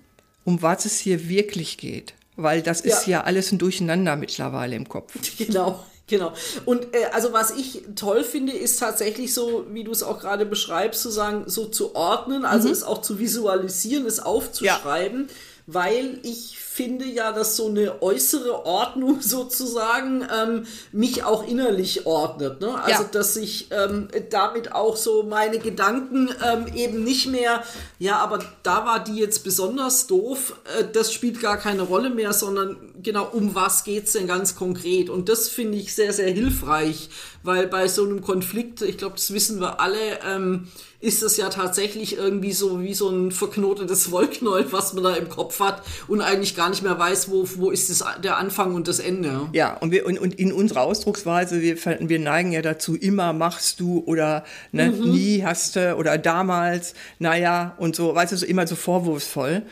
um 0.44 0.62
was 0.62 0.86
es 0.86 1.00
hier 1.00 1.30
wirklich 1.30 1.78
geht. 1.78 2.16
Weil 2.36 2.62
das 2.62 2.84
ja. 2.84 2.96
ist 2.96 3.08
ja 3.08 3.24
alles 3.24 3.52
ein 3.52 3.58
Durcheinander 3.58 4.16
mittlerweile 4.16 4.76
im 4.76 4.88
Kopf. 4.90 5.14
Genau. 5.38 5.84
Genau. 6.08 6.34
Und 6.66 6.94
äh, 6.94 7.06
also 7.14 7.34
was 7.34 7.50
ich 7.50 7.82
toll 7.96 8.24
finde, 8.24 8.54
ist 8.54 8.80
tatsächlich 8.80 9.34
so, 9.34 9.66
wie 9.72 9.84
du 9.84 9.92
es 9.92 10.04
auch 10.04 10.20
gerade 10.20 10.46
beschreibst, 10.46 11.02
zu 11.02 11.10
sagen, 11.10 11.46
so 11.48 11.66
zu 11.66 11.96
ordnen, 11.96 12.46
also 12.46 12.68
mhm. 12.68 12.74
es 12.74 12.84
auch 12.84 13.02
zu 13.02 13.18
visualisieren, 13.18 14.06
es 14.06 14.20
aufzuschreiben, 14.20 15.22
ja. 15.28 15.34
weil 15.66 16.20
ich 16.22 16.60
finde 16.76 17.06
ja, 17.06 17.32
dass 17.32 17.56
so 17.56 17.68
eine 17.68 18.02
äußere 18.02 18.66
Ordnung 18.66 19.22
sozusagen 19.22 20.28
ähm, 20.30 20.66
mich 20.92 21.24
auch 21.24 21.48
innerlich 21.48 22.06
ordnet. 22.06 22.60
Ne? 22.60 22.78
Also, 22.84 23.04
ja. 23.04 23.10
dass 23.14 23.38
ich 23.38 23.70
ähm, 23.72 24.10
damit 24.30 24.74
auch 24.74 24.98
so 24.98 25.24
meine 25.24 25.60
Gedanken 25.60 26.30
ähm, 26.46 26.66
eben 26.76 27.06
nicht 27.06 27.28
mehr, 27.28 27.64
ja, 27.98 28.18
aber 28.18 28.40
da 28.64 28.86
war 28.86 29.02
die 29.02 29.16
jetzt 29.16 29.46
besonders 29.46 30.08
doof, 30.08 30.58
äh, 30.78 30.84
das 30.92 31.14
spielt 31.14 31.40
gar 31.40 31.56
keine 31.56 31.84
Rolle 31.84 32.10
mehr, 32.10 32.34
sondern 32.34 32.76
genau, 33.02 33.30
um 33.32 33.56
was 33.56 33.86
geht 33.86 34.08
es 34.08 34.12
denn 34.12 34.28
ganz 34.28 34.58
konkret? 34.58 35.10
Und 35.10 35.30
das 35.30 35.48
finde 35.48 35.78
ich 35.78 35.96
sehr, 35.96 36.12
sehr 36.12 36.30
hilfreich, 36.30 37.10
weil 37.42 37.68
bei 37.68 37.88
so 37.88 38.04
einem 38.04 38.20
Konflikt, 38.20 38.82
ich 38.82 38.98
glaube, 38.98 39.16
das 39.16 39.32
wissen 39.32 39.62
wir 39.62 39.80
alle, 39.80 40.20
ähm, 40.28 40.68
ist 41.06 41.22
es 41.22 41.38
ja 41.38 41.50
tatsächlich 41.50 42.18
irgendwie 42.18 42.52
so 42.52 42.82
wie 42.82 42.96
so 42.96 43.10
ein 43.10 43.32
verknotetes 43.32 44.12
Wollknäuel, 44.12 44.72
was 44.72 44.94
man 44.94 45.04
da 45.04 45.16
im 45.16 45.30
Kopf 45.30 45.60
hat 45.60 45.84
und 46.08 46.22
eigentlich 46.22 46.56
gar 46.56 46.65
nicht 46.70 46.84
mehr 46.84 46.98
weiß, 46.98 47.30
wo, 47.30 47.48
wo 47.56 47.72
ist 47.72 47.90
das, 47.90 48.04
der 48.24 48.38
Anfang 48.38 48.74
und 48.76 48.88
das 48.88 49.00
Ende. 49.00 49.50
Ja, 49.54 49.76
und, 49.76 49.92
wir, 49.92 50.06
und, 50.06 50.20
und 50.20 50.36
in 50.36 50.52
unserer 50.52 50.82
Ausdrucksweise, 50.82 51.62
wir, 51.62 51.78
wir 51.78 52.20
neigen 52.20 52.52
ja 52.52 52.62
dazu, 52.62 52.96
immer 52.96 53.34
machst 53.34 53.80
du 53.80 54.04
oder 54.06 54.44
ne, 54.72 54.92
mhm. 54.92 55.12
nie 55.12 55.44
hast 55.44 55.76
du 55.76 55.96
oder 55.96 56.18
damals, 56.18 56.94
naja, 57.20 57.76
und 57.78 57.96
so, 57.96 58.16
weißt 58.16 58.34
du, 58.34 58.38
so 58.38 58.46
immer 58.46 58.68
so 58.68 58.76
vorwurfsvoll. 58.76 59.64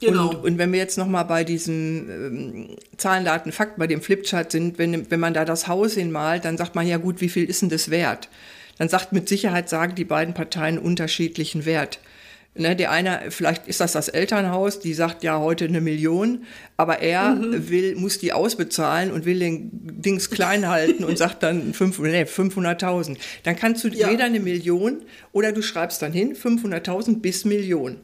Genau. 0.00 0.28
Und, 0.28 0.44
und 0.44 0.58
wenn 0.58 0.72
wir 0.72 0.78
jetzt 0.78 0.98
nochmal 0.98 1.24
bei 1.24 1.44
diesen 1.44 2.08
ähm, 2.10 2.76
Zahlen, 2.96 3.24
Daten, 3.24 3.52
Fakten, 3.52 3.78
bei 3.78 3.86
dem 3.86 4.02
Flipchart 4.02 4.52
sind, 4.52 4.78
wenn, 4.78 5.10
wenn 5.10 5.20
man 5.20 5.34
da 5.34 5.44
das 5.44 5.68
Haus 5.68 5.94
hinmalt, 5.94 6.44
dann 6.44 6.58
sagt 6.58 6.74
man 6.74 6.86
ja 6.86 6.98
gut, 6.98 7.20
wie 7.20 7.28
viel 7.28 7.44
ist 7.44 7.62
denn 7.62 7.70
das 7.70 7.90
wert? 7.90 8.28
Dann 8.78 8.88
sagt 8.88 9.12
mit 9.12 9.28
Sicherheit, 9.28 9.68
sagen 9.70 9.94
die 9.94 10.04
beiden 10.04 10.34
Parteien 10.34 10.78
unterschiedlichen 10.78 11.64
Wert. 11.64 11.98
Ne, 12.58 12.74
der 12.74 12.90
eine, 12.90 13.30
vielleicht 13.30 13.66
ist 13.68 13.80
das 13.80 13.92
das 13.92 14.08
Elternhaus, 14.08 14.80
die 14.80 14.94
sagt 14.94 15.22
ja 15.22 15.38
heute 15.38 15.66
eine 15.66 15.80
Million, 15.80 16.44
aber 16.76 17.00
er 17.00 17.34
mhm. 17.34 17.68
will, 17.68 17.96
muss 17.96 18.18
die 18.18 18.32
ausbezahlen 18.32 19.12
und 19.12 19.24
will 19.24 19.38
den 19.38 19.70
Dings 19.72 20.30
klein 20.30 20.68
halten 20.68 21.04
und 21.04 21.18
sagt 21.18 21.42
dann 21.42 21.72
500.000. 21.72 23.10
Nee, 23.10 23.16
dann 23.42 23.56
kannst 23.56 23.84
du 23.84 23.88
ja. 23.88 24.10
weder 24.10 24.24
eine 24.24 24.40
Million 24.40 25.02
oder 25.32 25.52
du 25.52 25.62
schreibst 25.62 26.00
dann 26.02 26.12
hin 26.12 26.34
500.000 26.34 27.20
bis 27.20 27.44
Million. 27.44 27.96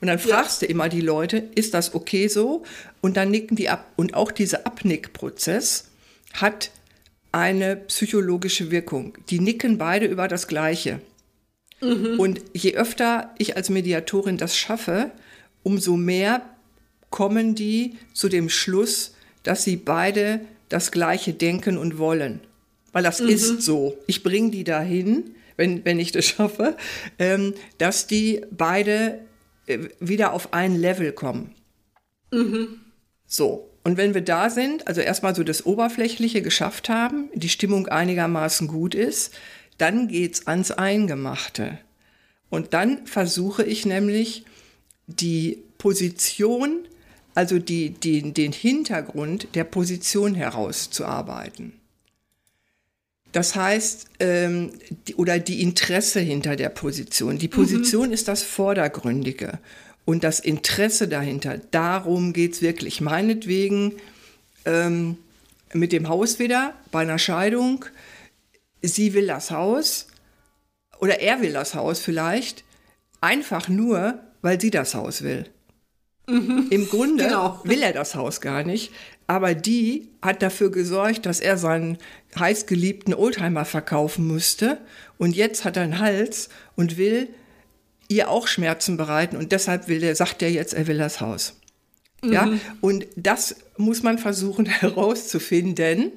Und 0.00 0.08
dann 0.08 0.18
fragst 0.18 0.62
ja. 0.62 0.66
du 0.66 0.72
immer 0.72 0.88
die 0.88 1.00
Leute, 1.00 1.42
ist 1.54 1.74
das 1.74 1.94
okay 1.94 2.28
so? 2.28 2.62
Und 3.00 3.16
dann 3.16 3.30
nicken 3.30 3.56
die 3.56 3.68
ab. 3.68 3.92
Und 3.96 4.14
auch 4.14 4.30
dieser 4.30 4.66
Abnickprozess 4.66 5.88
hat 6.34 6.70
eine 7.32 7.76
psychologische 7.76 8.70
Wirkung. 8.70 9.16
Die 9.30 9.40
nicken 9.40 9.78
beide 9.78 10.06
über 10.06 10.28
das 10.28 10.48
Gleiche. 10.48 11.00
Mhm. 11.86 12.20
Und 12.20 12.40
je 12.52 12.74
öfter 12.74 13.34
ich 13.38 13.56
als 13.56 13.70
Mediatorin 13.70 14.36
das 14.36 14.56
schaffe, 14.56 15.10
umso 15.62 15.96
mehr 15.96 16.42
kommen 17.10 17.54
die 17.54 17.94
zu 18.12 18.28
dem 18.28 18.48
Schluss, 18.48 19.14
dass 19.42 19.64
sie 19.64 19.76
beide 19.76 20.40
das 20.68 20.90
Gleiche 20.90 21.32
denken 21.32 21.78
und 21.78 21.98
wollen. 21.98 22.40
Weil 22.92 23.02
das 23.02 23.20
mhm. 23.20 23.28
ist 23.28 23.62
so. 23.62 23.96
Ich 24.06 24.22
bringe 24.22 24.50
die 24.50 24.64
dahin, 24.64 25.34
wenn, 25.56 25.84
wenn 25.84 26.00
ich 26.00 26.12
das 26.12 26.26
schaffe, 26.26 26.76
ähm, 27.18 27.54
dass 27.78 28.06
die 28.06 28.42
beide 28.50 29.20
äh, 29.66 29.78
wieder 30.00 30.32
auf 30.32 30.52
ein 30.52 30.76
Level 30.76 31.12
kommen. 31.12 31.54
Mhm. 32.32 32.80
So. 33.26 33.70
Und 33.84 33.96
wenn 33.96 34.14
wir 34.14 34.20
da 34.20 34.50
sind, 34.50 34.88
also 34.88 35.00
erstmal 35.00 35.34
so 35.36 35.44
das 35.44 35.64
Oberflächliche 35.64 36.42
geschafft 36.42 36.88
haben, 36.88 37.28
die 37.34 37.48
Stimmung 37.48 37.86
einigermaßen 37.86 38.66
gut 38.66 38.96
ist, 38.96 39.32
dann 39.78 40.08
geht's 40.08 40.46
ans 40.46 40.70
Eingemachte. 40.70 41.78
Und 42.50 42.74
dann 42.74 43.06
versuche 43.06 43.64
ich 43.64 43.86
nämlich 43.86 44.44
die 45.06 45.62
Position, 45.78 46.86
also 47.34 47.58
die, 47.58 47.90
die, 47.90 48.32
den 48.32 48.52
Hintergrund 48.52 49.48
der 49.54 49.64
Position 49.64 50.34
herauszuarbeiten. 50.34 51.72
Das 53.32 53.54
heißt, 53.54 54.06
ähm, 54.20 54.72
die, 55.06 55.14
oder 55.16 55.38
die 55.38 55.60
Interesse 55.60 56.20
hinter 56.20 56.56
der 56.56 56.70
Position. 56.70 57.38
Die 57.38 57.48
Position 57.48 58.08
mhm. 58.08 58.14
ist 58.14 58.28
das 58.28 58.42
Vordergründige 58.42 59.58
und 60.06 60.24
das 60.24 60.40
Interesse 60.40 61.06
dahinter. 61.08 61.60
Darum 61.70 62.32
geht 62.32 62.54
es 62.54 62.62
wirklich. 62.62 63.02
Meinetwegen 63.02 63.92
ähm, 64.64 65.18
mit 65.74 65.92
dem 65.92 66.08
Haus 66.08 66.38
wieder 66.38 66.72
bei 66.90 67.02
einer 67.02 67.18
Scheidung. 67.18 67.84
Sie 68.82 69.14
will 69.14 69.26
das 69.26 69.50
Haus 69.50 70.08
oder 71.00 71.20
er 71.20 71.40
will 71.42 71.52
das 71.52 71.74
Haus 71.74 72.00
vielleicht 72.00 72.64
einfach 73.20 73.68
nur, 73.68 74.20
weil 74.42 74.60
sie 74.60 74.70
das 74.70 74.94
Haus 74.94 75.22
will. 75.22 75.46
Mhm. 76.28 76.66
Im 76.70 76.88
Grunde 76.88 77.24
genau. 77.24 77.60
will 77.64 77.82
er 77.82 77.92
das 77.92 78.14
Haus 78.14 78.40
gar 78.40 78.64
nicht, 78.64 78.92
aber 79.26 79.54
die 79.54 80.08
hat 80.22 80.42
dafür 80.42 80.70
gesorgt, 80.70 81.26
dass 81.26 81.40
er 81.40 81.56
seinen 81.56 81.98
heißgeliebten 82.38 83.14
Oldtimer 83.14 83.64
verkaufen 83.64 84.26
musste. 84.26 84.78
Und 85.18 85.34
jetzt 85.34 85.64
hat 85.64 85.76
er 85.76 85.84
einen 85.84 85.98
Hals 85.98 86.48
und 86.76 86.96
will 86.96 87.28
ihr 88.08 88.28
auch 88.28 88.46
Schmerzen 88.46 88.96
bereiten. 88.96 89.36
Und 89.36 89.52
deshalb 89.52 89.88
will 89.88 90.02
er, 90.02 90.14
sagt 90.14 90.42
er 90.42 90.50
jetzt, 90.50 90.74
er 90.74 90.86
will 90.86 90.98
das 90.98 91.20
Haus. 91.20 91.58
Mhm. 92.22 92.32
Ja, 92.32 92.50
und 92.80 93.06
das 93.16 93.56
muss 93.76 94.02
man 94.02 94.18
versuchen 94.18 94.66
herauszufinden 94.66 96.12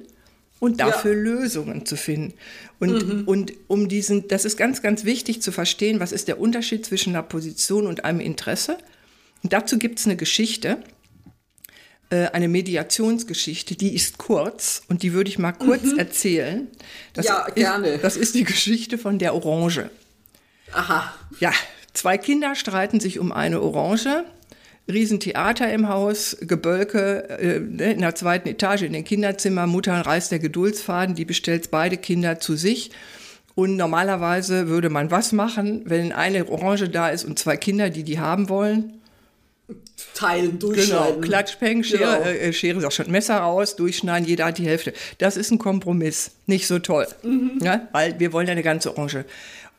und 0.60 0.78
dafür 0.78 1.14
ja. 1.14 1.18
Lösungen 1.18 1.84
zu 1.84 1.96
finden. 1.96 2.34
Und, 2.78 3.06
mhm. 3.06 3.24
und 3.26 3.52
um 3.66 3.88
diesen, 3.88 4.28
das 4.28 4.44
ist 4.44 4.56
ganz, 4.56 4.82
ganz 4.82 5.04
wichtig 5.04 5.42
zu 5.42 5.50
verstehen, 5.50 5.98
was 5.98 6.12
ist 6.12 6.28
der 6.28 6.38
Unterschied 6.38 6.86
zwischen 6.86 7.14
einer 7.14 7.24
Position 7.24 7.86
und 7.86 8.04
einem 8.04 8.20
Interesse. 8.20 8.78
Und 9.42 9.52
dazu 9.52 9.78
gibt 9.78 9.98
es 9.98 10.06
eine 10.06 10.16
Geschichte 10.16 10.78
äh, 12.10 12.26
eine 12.32 12.48
Mediationsgeschichte, 12.48 13.76
die 13.76 13.94
ist 13.94 14.18
kurz 14.18 14.82
und 14.88 15.04
die 15.04 15.12
würde 15.12 15.30
ich 15.30 15.38
mal 15.38 15.52
kurz 15.52 15.84
mhm. 15.84 15.98
erzählen. 15.98 16.66
Das 17.12 17.24
ja, 17.24 17.46
ist, 17.46 17.54
gerne. 17.54 17.98
Das 17.98 18.16
ist 18.16 18.34
die 18.34 18.42
Geschichte 18.42 18.98
von 18.98 19.20
der 19.20 19.32
Orange. 19.32 19.90
Aha. 20.72 21.14
Ja, 21.38 21.52
zwei 21.94 22.18
Kinder 22.18 22.56
streiten 22.56 22.98
sich 22.98 23.20
um 23.20 23.30
eine 23.30 23.62
Orange. 23.62 24.24
Riesentheater 24.92 25.72
im 25.72 25.88
Haus, 25.88 26.36
Gebölke 26.40 27.28
äh, 27.40 27.56
in 27.56 28.00
der 28.00 28.14
zweiten 28.14 28.48
Etage 28.48 28.82
in 28.82 28.92
den 28.92 29.04
Kinderzimmern. 29.04 29.68
Mutter 29.68 29.94
reißt 29.94 30.30
der 30.32 30.38
Geduldsfaden, 30.38 31.14
die 31.14 31.24
bestellt 31.24 31.70
beide 31.70 31.96
Kinder 31.96 32.40
zu 32.40 32.56
sich. 32.56 32.90
Und 33.54 33.76
normalerweise 33.76 34.68
würde 34.68 34.90
man 34.90 35.10
was 35.10 35.32
machen, 35.32 35.82
wenn 35.84 36.12
eine 36.12 36.48
Orange 36.48 36.88
da 36.88 37.08
ist 37.08 37.24
und 37.24 37.38
zwei 37.38 37.56
Kinder, 37.56 37.90
die 37.90 38.04
die 38.04 38.18
haben 38.18 38.48
wollen? 38.48 39.00
teilen, 40.14 40.58
durchschneiden. 40.58 41.14
Genau, 41.14 41.20
Klatschpeng, 41.20 41.82
Schere, 41.82 41.98
genau. 41.98 42.24
äh, 42.24 42.52
Schere 42.52 42.78
ist 42.78 42.84
auch 42.84 42.92
schon 42.92 43.10
Messer 43.10 43.38
raus, 43.38 43.76
durchschneiden, 43.76 44.26
jeder 44.26 44.46
hat 44.46 44.58
die 44.58 44.66
Hälfte. 44.66 44.92
Das 45.18 45.36
ist 45.36 45.50
ein 45.50 45.58
Kompromiss, 45.58 46.32
nicht 46.46 46.66
so 46.66 46.78
toll, 46.78 47.06
mhm. 47.22 47.58
ja, 47.62 47.88
weil 47.92 48.18
wir 48.18 48.32
wollen 48.32 48.46
ja 48.46 48.52
eine 48.52 48.62
ganze 48.62 48.90
Orange. 48.96 49.24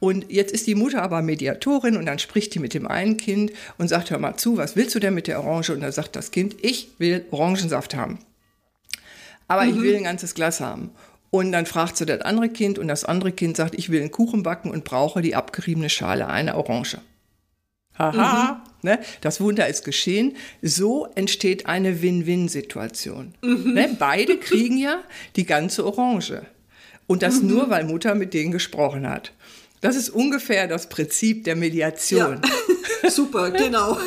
Und 0.02 0.32
jetzt 0.32 0.52
ist 0.52 0.66
die 0.66 0.74
Mutter 0.74 1.04
aber 1.04 1.22
Mediatorin 1.22 1.96
und 1.96 2.08
dann 2.08 2.18
spricht 2.18 2.56
die 2.56 2.60
mit 2.60 2.74
dem 2.74 2.88
einen 2.88 3.18
Kind 3.18 3.52
und 3.78 3.88
sagt, 3.88 4.10
hör 4.10 4.18
mal 4.18 4.36
zu, 4.36 4.58
was 4.58 4.76
willst 4.76 4.96
du 4.96 5.00
denn 5.00 5.14
mit 5.14 5.28
der 5.28 5.40
Orange? 5.40 5.70
Und 5.70 5.82
dann 5.82 5.92
sagt 5.92 6.16
das 6.16 6.32
Kind, 6.32 6.56
ich 6.64 6.90
will 6.98 7.24
Orangensaft 7.30 7.94
haben. 7.94 8.18
Aber 9.48 9.64
mhm. 9.64 9.70
ich 9.70 9.82
will 9.82 9.96
ein 9.96 10.06
ganzes 10.06 10.34
Glas 10.34 10.60
haben. 10.60 10.90
Und 11.30 11.52
dann 11.52 11.68
fragt 11.68 11.98
sie 11.98 12.08
das 12.08 12.22
andere 12.22 12.50
Kind 12.50 12.80
und 12.80 12.88
das 12.88 13.06
andere 13.06 13.32
Kind 13.32 13.56
sagt, 13.56 13.76
ich 13.76 13.92
will 13.92 14.02
einen 14.02 14.10
Kuchen 14.10 14.42
backen 14.42 14.72
und 14.72 14.86
brauche 14.86 15.22
die 15.22 15.36
abgeriebene 15.36 15.90
Schale 15.90 16.26
einer 16.28 16.58
Orange. 16.58 16.98
Haha, 17.96 18.54
mhm. 18.54 18.90
ne? 18.90 19.00
das 19.22 19.40
Wunder 19.40 19.68
ist 19.68 19.86
geschehen. 19.86 20.36
So 20.64 21.10
entsteht 21.14 21.68
eine 21.68 22.02
Win-Win-Situation. 22.02 23.36
Mhm. 23.44 23.74
Ne? 23.74 23.96
Beide 24.00 24.38
kriegen 24.40 24.80
ja 24.80 25.04
die 25.36 25.46
ganze 25.46 25.86
Orange. 25.86 26.42
Und 27.06 27.22
das 27.22 27.42
mhm. 27.42 27.50
nur, 27.50 27.70
weil 27.70 27.84
Mutter 27.84 28.16
mit 28.16 28.34
denen 28.34 28.52
gesprochen 28.52 29.08
hat. 29.08 29.32
Das 29.82 29.96
ist 29.96 30.10
ungefähr 30.10 30.68
das 30.68 30.88
Prinzip 30.88 31.44
der 31.44 31.56
Mediation. 31.56 32.42
Ja. 32.44 33.10
Super, 33.10 33.50
genau. 33.50 33.98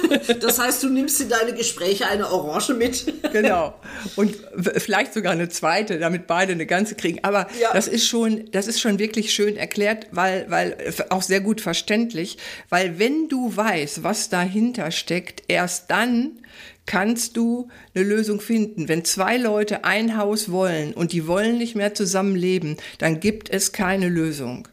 Das 0.40 0.58
heißt, 0.60 0.84
du 0.84 0.88
nimmst 0.88 1.20
in 1.20 1.28
deine 1.28 1.52
Gespräche 1.52 2.06
eine 2.06 2.30
Orange 2.30 2.74
mit. 2.74 3.12
Genau. 3.32 3.74
Und 4.14 4.36
vielleicht 4.76 5.12
sogar 5.14 5.32
eine 5.32 5.48
zweite, 5.48 5.98
damit 5.98 6.28
beide 6.28 6.52
eine 6.52 6.66
ganze 6.66 6.94
kriegen. 6.94 7.18
Aber 7.24 7.48
ja. 7.60 7.72
das 7.72 7.88
ist 7.88 8.06
schon, 8.06 8.50
das 8.52 8.68
ist 8.68 8.80
schon 8.80 9.00
wirklich 9.00 9.34
schön 9.34 9.56
erklärt, 9.56 10.06
weil, 10.12 10.46
weil 10.48 10.76
auch 11.10 11.22
sehr 11.22 11.40
gut 11.40 11.60
verständlich. 11.60 12.38
Weil 12.68 13.00
wenn 13.00 13.28
du 13.28 13.54
weißt, 13.54 14.04
was 14.04 14.28
dahinter 14.28 14.92
steckt, 14.92 15.42
erst 15.48 15.90
dann 15.90 16.38
kannst 16.86 17.36
du 17.36 17.68
eine 17.94 18.04
Lösung 18.04 18.40
finden. 18.40 18.88
Wenn 18.88 19.04
zwei 19.04 19.38
Leute 19.38 19.84
ein 19.84 20.16
Haus 20.16 20.50
wollen 20.50 20.92
und 20.92 21.12
die 21.12 21.26
wollen 21.26 21.58
nicht 21.58 21.74
mehr 21.74 21.94
zusammenleben, 21.94 22.76
dann 22.98 23.20
gibt 23.20 23.50
es 23.50 23.72
keine 23.72 24.08
Lösung. 24.08 24.68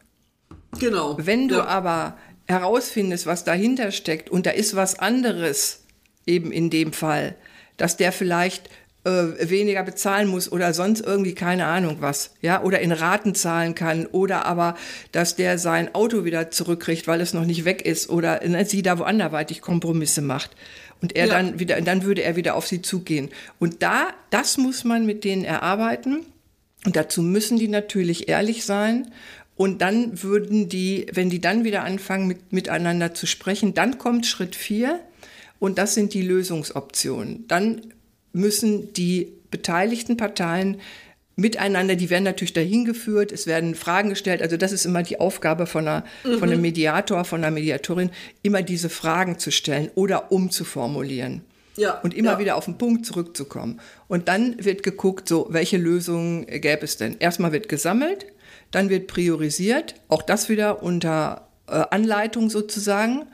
Genau. 0.82 1.16
Wenn 1.18 1.48
du 1.48 1.56
ja. 1.56 1.64
aber 1.66 2.16
herausfindest, 2.46 3.26
was 3.26 3.44
dahinter 3.44 3.90
steckt 3.92 4.30
und 4.30 4.46
da 4.46 4.50
ist 4.50 4.74
was 4.74 4.98
anderes, 4.98 5.84
eben 6.26 6.52
in 6.52 6.70
dem 6.70 6.92
Fall, 6.92 7.36
dass 7.76 7.96
der 7.96 8.12
vielleicht 8.12 8.68
äh, 9.04 9.48
weniger 9.48 9.82
bezahlen 9.82 10.28
muss 10.28 10.50
oder 10.50 10.74
sonst 10.74 11.00
irgendwie 11.00 11.34
keine 11.34 11.66
Ahnung 11.66 11.98
was, 12.00 12.34
ja, 12.40 12.62
oder 12.62 12.80
in 12.80 12.92
Raten 12.92 13.34
zahlen 13.34 13.74
kann 13.74 14.06
oder 14.06 14.44
aber, 14.44 14.76
dass 15.12 15.36
der 15.36 15.58
sein 15.58 15.94
Auto 15.94 16.24
wieder 16.24 16.50
zurückkriegt, 16.50 17.06
weil 17.06 17.20
es 17.20 17.32
noch 17.32 17.44
nicht 17.44 17.64
weg 17.64 17.82
ist 17.82 18.10
oder 18.10 18.46
ne, 18.46 18.64
sie 18.64 18.82
da 18.82 18.98
wo 18.98 19.04
anderweitig 19.04 19.60
Kompromisse 19.60 20.22
macht 20.22 20.50
und 21.00 21.16
er 21.16 21.26
ja. 21.26 21.34
dann 21.34 21.58
wieder, 21.58 21.80
dann 21.80 22.04
würde 22.04 22.22
er 22.22 22.36
wieder 22.36 22.54
auf 22.54 22.66
sie 22.66 22.80
zugehen. 22.80 23.30
Und 23.58 23.82
da, 23.82 24.08
das 24.30 24.56
muss 24.56 24.84
man 24.84 25.04
mit 25.04 25.24
denen 25.24 25.44
erarbeiten. 25.44 26.24
Und 26.84 26.96
dazu 26.96 27.22
müssen 27.22 27.58
die 27.58 27.68
natürlich 27.68 28.28
ehrlich 28.28 28.64
sein 28.64 29.12
und 29.56 29.82
dann 29.82 30.22
würden 30.22 30.68
die, 30.68 31.06
wenn 31.12 31.30
die 31.30 31.40
dann 31.40 31.64
wieder 31.64 31.84
anfangen, 31.84 32.26
mit, 32.26 32.52
miteinander 32.52 33.14
zu 33.14 33.26
sprechen, 33.26 33.74
dann 33.74 33.98
kommt 33.98 34.26
Schritt 34.26 34.56
vier 34.56 35.00
und 35.58 35.78
das 35.78 35.94
sind 35.94 36.14
die 36.14 36.22
Lösungsoptionen. 36.22 37.46
Dann 37.48 37.92
müssen 38.32 38.92
die 38.94 39.32
beteiligten 39.50 40.16
Parteien 40.16 40.78
miteinander, 41.36 41.96
die 41.96 42.10
werden 42.10 42.24
natürlich 42.24 42.52
dahin 42.52 42.84
geführt, 42.84 43.32
es 43.32 43.46
werden 43.46 43.74
Fragen 43.74 44.10
gestellt. 44.10 44.42
Also 44.42 44.56
das 44.56 44.72
ist 44.72 44.84
immer 44.84 45.02
die 45.02 45.20
Aufgabe 45.20 45.66
von, 45.66 45.86
einer, 45.86 46.04
mhm. 46.24 46.38
von 46.38 46.50
einem 46.50 46.60
Mediator, 46.60 47.24
von 47.24 47.42
einer 47.42 47.50
Mediatorin, 47.50 48.10
immer 48.42 48.62
diese 48.62 48.88
Fragen 48.88 49.38
zu 49.38 49.50
stellen 49.50 49.90
oder 49.94 50.32
umzuformulieren. 50.32 51.42
Ja, 51.76 52.00
und 52.00 52.12
immer 52.12 52.32
ja. 52.32 52.38
wieder 52.38 52.56
auf 52.56 52.66
den 52.66 52.76
Punkt 52.76 53.06
zurückzukommen. 53.06 53.80
Und 54.06 54.28
dann 54.28 54.62
wird 54.62 54.82
geguckt, 54.82 55.26
so, 55.26 55.46
welche 55.48 55.78
Lösungen 55.78 56.44
gäbe 56.46 56.84
es 56.84 56.98
denn? 56.98 57.16
Erstmal 57.18 57.52
wird 57.52 57.70
gesammelt, 57.70 58.26
dann 58.70 58.88
wird 58.88 59.06
priorisiert, 59.06 59.94
auch 60.08 60.22
das 60.22 60.48
wieder 60.48 60.82
unter 60.82 61.48
äh, 61.66 61.84
Anleitung 61.90 62.50
sozusagen. 62.50 63.26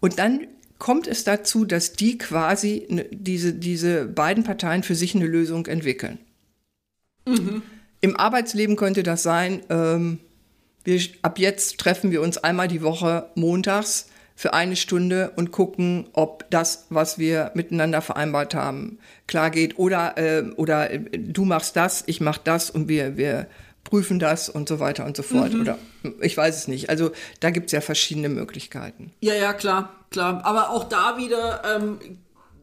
Und 0.00 0.18
dann 0.18 0.46
kommt 0.78 1.06
es 1.06 1.24
dazu, 1.24 1.64
dass 1.64 1.92
die 1.92 2.18
quasi 2.18 2.86
ne, 2.88 3.06
diese, 3.10 3.52
diese 3.54 4.06
beiden 4.06 4.44
Parteien 4.44 4.82
für 4.82 4.94
sich 4.94 5.14
eine 5.14 5.26
Lösung 5.26 5.66
entwickeln. 5.66 6.18
Mhm. 7.26 7.62
Im 8.00 8.16
Arbeitsleben 8.16 8.74
könnte 8.74 9.04
das 9.04 9.22
sein, 9.22 9.62
ähm, 9.70 10.18
wir, 10.84 11.00
ab 11.22 11.38
jetzt 11.38 11.78
treffen 11.78 12.10
wir 12.10 12.20
uns 12.20 12.38
einmal 12.38 12.66
die 12.66 12.82
Woche 12.82 13.30
montags 13.36 14.08
für 14.34 14.54
eine 14.54 14.74
Stunde 14.74 15.32
und 15.36 15.52
gucken, 15.52 16.08
ob 16.14 16.50
das, 16.50 16.86
was 16.90 17.18
wir 17.18 17.52
miteinander 17.54 18.02
vereinbart 18.02 18.54
haben, 18.54 18.98
klar 19.28 19.50
geht. 19.50 19.78
Oder, 19.78 20.18
äh, 20.18 20.50
oder 20.56 20.90
äh, 20.90 21.00
du 21.16 21.44
machst 21.44 21.76
das, 21.76 22.02
ich 22.06 22.20
mach 22.20 22.38
das 22.38 22.70
und 22.70 22.88
wir, 22.88 23.16
wir 23.16 23.46
prüfen 23.92 24.18
das 24.18 24.48
und 24.48 24.70
so 24.70 24.80
weiter 24.80 25.04
und 25.04 25.18
so 25.18 25.22
fort. 25.22 25.52
Mhm. 25.52 25.60
Oder 25.60 25.78
ich 26.22 26.34
weiß 26.34 26.56
es 26.56 26.66
nicht. 26.66 26.88
Also 26.88 27.10
da 27.40 27.50
gibt 27.50 27.66
es 27.66 27.72
ja 27.72 27.82
verschiedene 27.82 28.30
Möglichkeiten. 28.30 29.12
Ja, 29.20 29.34
ja, 29.34 29.52
klar, 29.52 29.92
klar. 30.10 30.40
Aber 30.46 30.70
auch 30.70 30.84
da 30.84 31.18
wieder 31.18 31.60
ähm, 31.76 31.98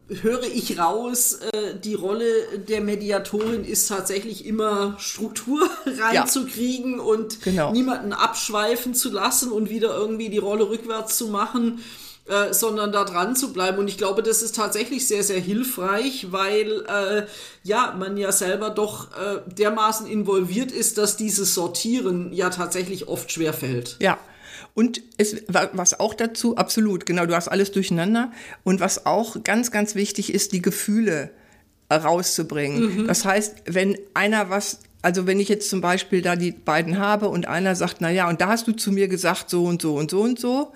höre 0.08 0.42
ich 0.42 0.80
raus, 0.80 1.34
äh, 1.34 1.78
die 1.78 1.94
Rolle 1.94 2.58
der 2.68 2.80
Mediatorin 2.80 3.64
ist 3.64 3.86
tatsächlich 3.86 4.44
immer 4.44 4.96
Struktur 4.98 5.70
reinzukriegen 5.86 6.96
ja. 6.96 7.04
und 7.04 7.42
genau. 7.42 7.70
niemanden 7.70 8.12
abschweifen 8.12 8.94
zu 8.94 9.12
lassen 9.12 9.52
und 9.52 9.70
wieder 9.70 9.96
irgendwie 9.96 10.30
die 10.30 10.38
Rolle 10.38 10.68
rückwärts 10.68 11.16
zu 11.16 11.28
machen. 11.28 11.78
Äh, 12.26 12.54
sondern 12.54 12.92
da 12.92 13.04
dran 13.04 13.34
zu 13.34 13.52
bleiben. 13.52 13.78
Und 13.78 13.88
ich 13.88 13.98
glaube, 13.98 14.22
das 14.22 14.40
ist 14.40 14.54
tatsächlich 14.54 15.08
sehr, 15.08 15.24
sehr 15.24 15.40
hilfreich, 15.40 16.28
weil 16.30 16.84
äh, 16.86 17.26
ja, 17.64 17.96
man 17.98 18.16
ja 18.16 18.30
selber 18.30 18.70
doch 18.70 19.08
äh, 19.16 19.40
dermaßen 19.52 20.06
involviert 20.06 20.70
ist, 20.70 20.96
dass 20.96 21.16
dieses 21.16 21.54
Sortieren 21.54 22.32
ja 22.32 22.50
tatsächlich 22.50 23.08
oft 23.08 23.32
schwer 23.32 23.52
fällt. 23.52 23.96
Ja, 24.00 24.16
und 24.74 25.02
es, 25.16 25.42
was 25.48 25.98
auch 25.98 26.14
dazu, 26.14 26.56
absolut, 26.56 27.04
genau, 27.04 27.26
du 27.26 27.34
hast 27.34 27.48
alles 27.48 27.72
durcheinander. 27.72 28.30
Und 28.62 28.78
was 28.78 29.06
auch 29.06 29.42
ganz, 29.42 29.72
ganz 29.72 29.96
wichtig 29.96 30.32
ist, 30.32 30.52
die 30.52 30.62
Gefühle 30.62 31.30
rauszubringen. 31.92 33.02
Mhm. 33.02 33.06
Das 33.08 33.24
heißt, 33.24 33.62
wenn 33.66 33.98
einer 34.14 34.50
was, 34.50 34.82
also 35.02 35.26
wenn 35.26 35.40
ich 35.40 35.48
jetzt 35.48 35.68
zum 35.68 35.80
Beispiel 35.80 36.22
da 36.22 36.36
die 36.36 36.52
beiden 36.52 36.98
habe 36.98 37.28
und 37.28 37.48
einer 37.48 37.74
sagt, 37.74 37.96
na 38.00 38.10
ja, 38.10 38.28
und 38.28 38.40
da 38.40 38.48
hast 38.48 38.68
du 38.68 38.72
zu 38.72 38.92
mir 38.92 39.08
gesagt 39.08 39.50
so 39.50 39.64
und 39.64 39.82
so 39.82 39.96
und 39.96 40.12
so 40.12 40.20
und 40.20 40.38
so. 40.38 40.60
Und 40.60 40.74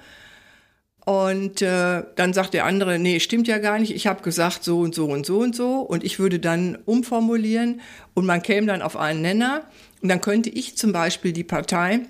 äh, 1.61 2.03
dann 2.17 2.33
sagt 2.33 2.55
der 2.55 2.65
andere, 2.65 2.99
nee, 2.99 3.21
stimmt 3.21 3.47
ja 3.47 3.59
gar 3.59 3.79
nicht, 3.79 3.95
ich 3.95 4.07
habe 4.07 4.23
gesagt 4.23 4.65
so 4.65 4.81
und 4.81 4.95
so 4.95 5.07
und 5.07 5.27
so 5.27 5.39
und 5.39 5.55
so. 5.55 5.81
Und 5.81 6.03
ich 6.03 6.19
würde 6.19 6.39
dann 6.39 6.79
umformulieren 6.87 7.81
und 8.15 8.25
man 8.25 8.43
käme 8.43 8.67
dann 8.67 8.83
auf 8.83 8.97
einen 8.97 9.21
Nenner. 9.21 9.65
Und 10.01 10.09
dann 10.09 10.21
könnte 10.21 10.51
ich 10.51 10.77
zum 10.77 10.93
Beispiel 10.93 11.33
die 11.33 11.45
Partei 11.45 12.01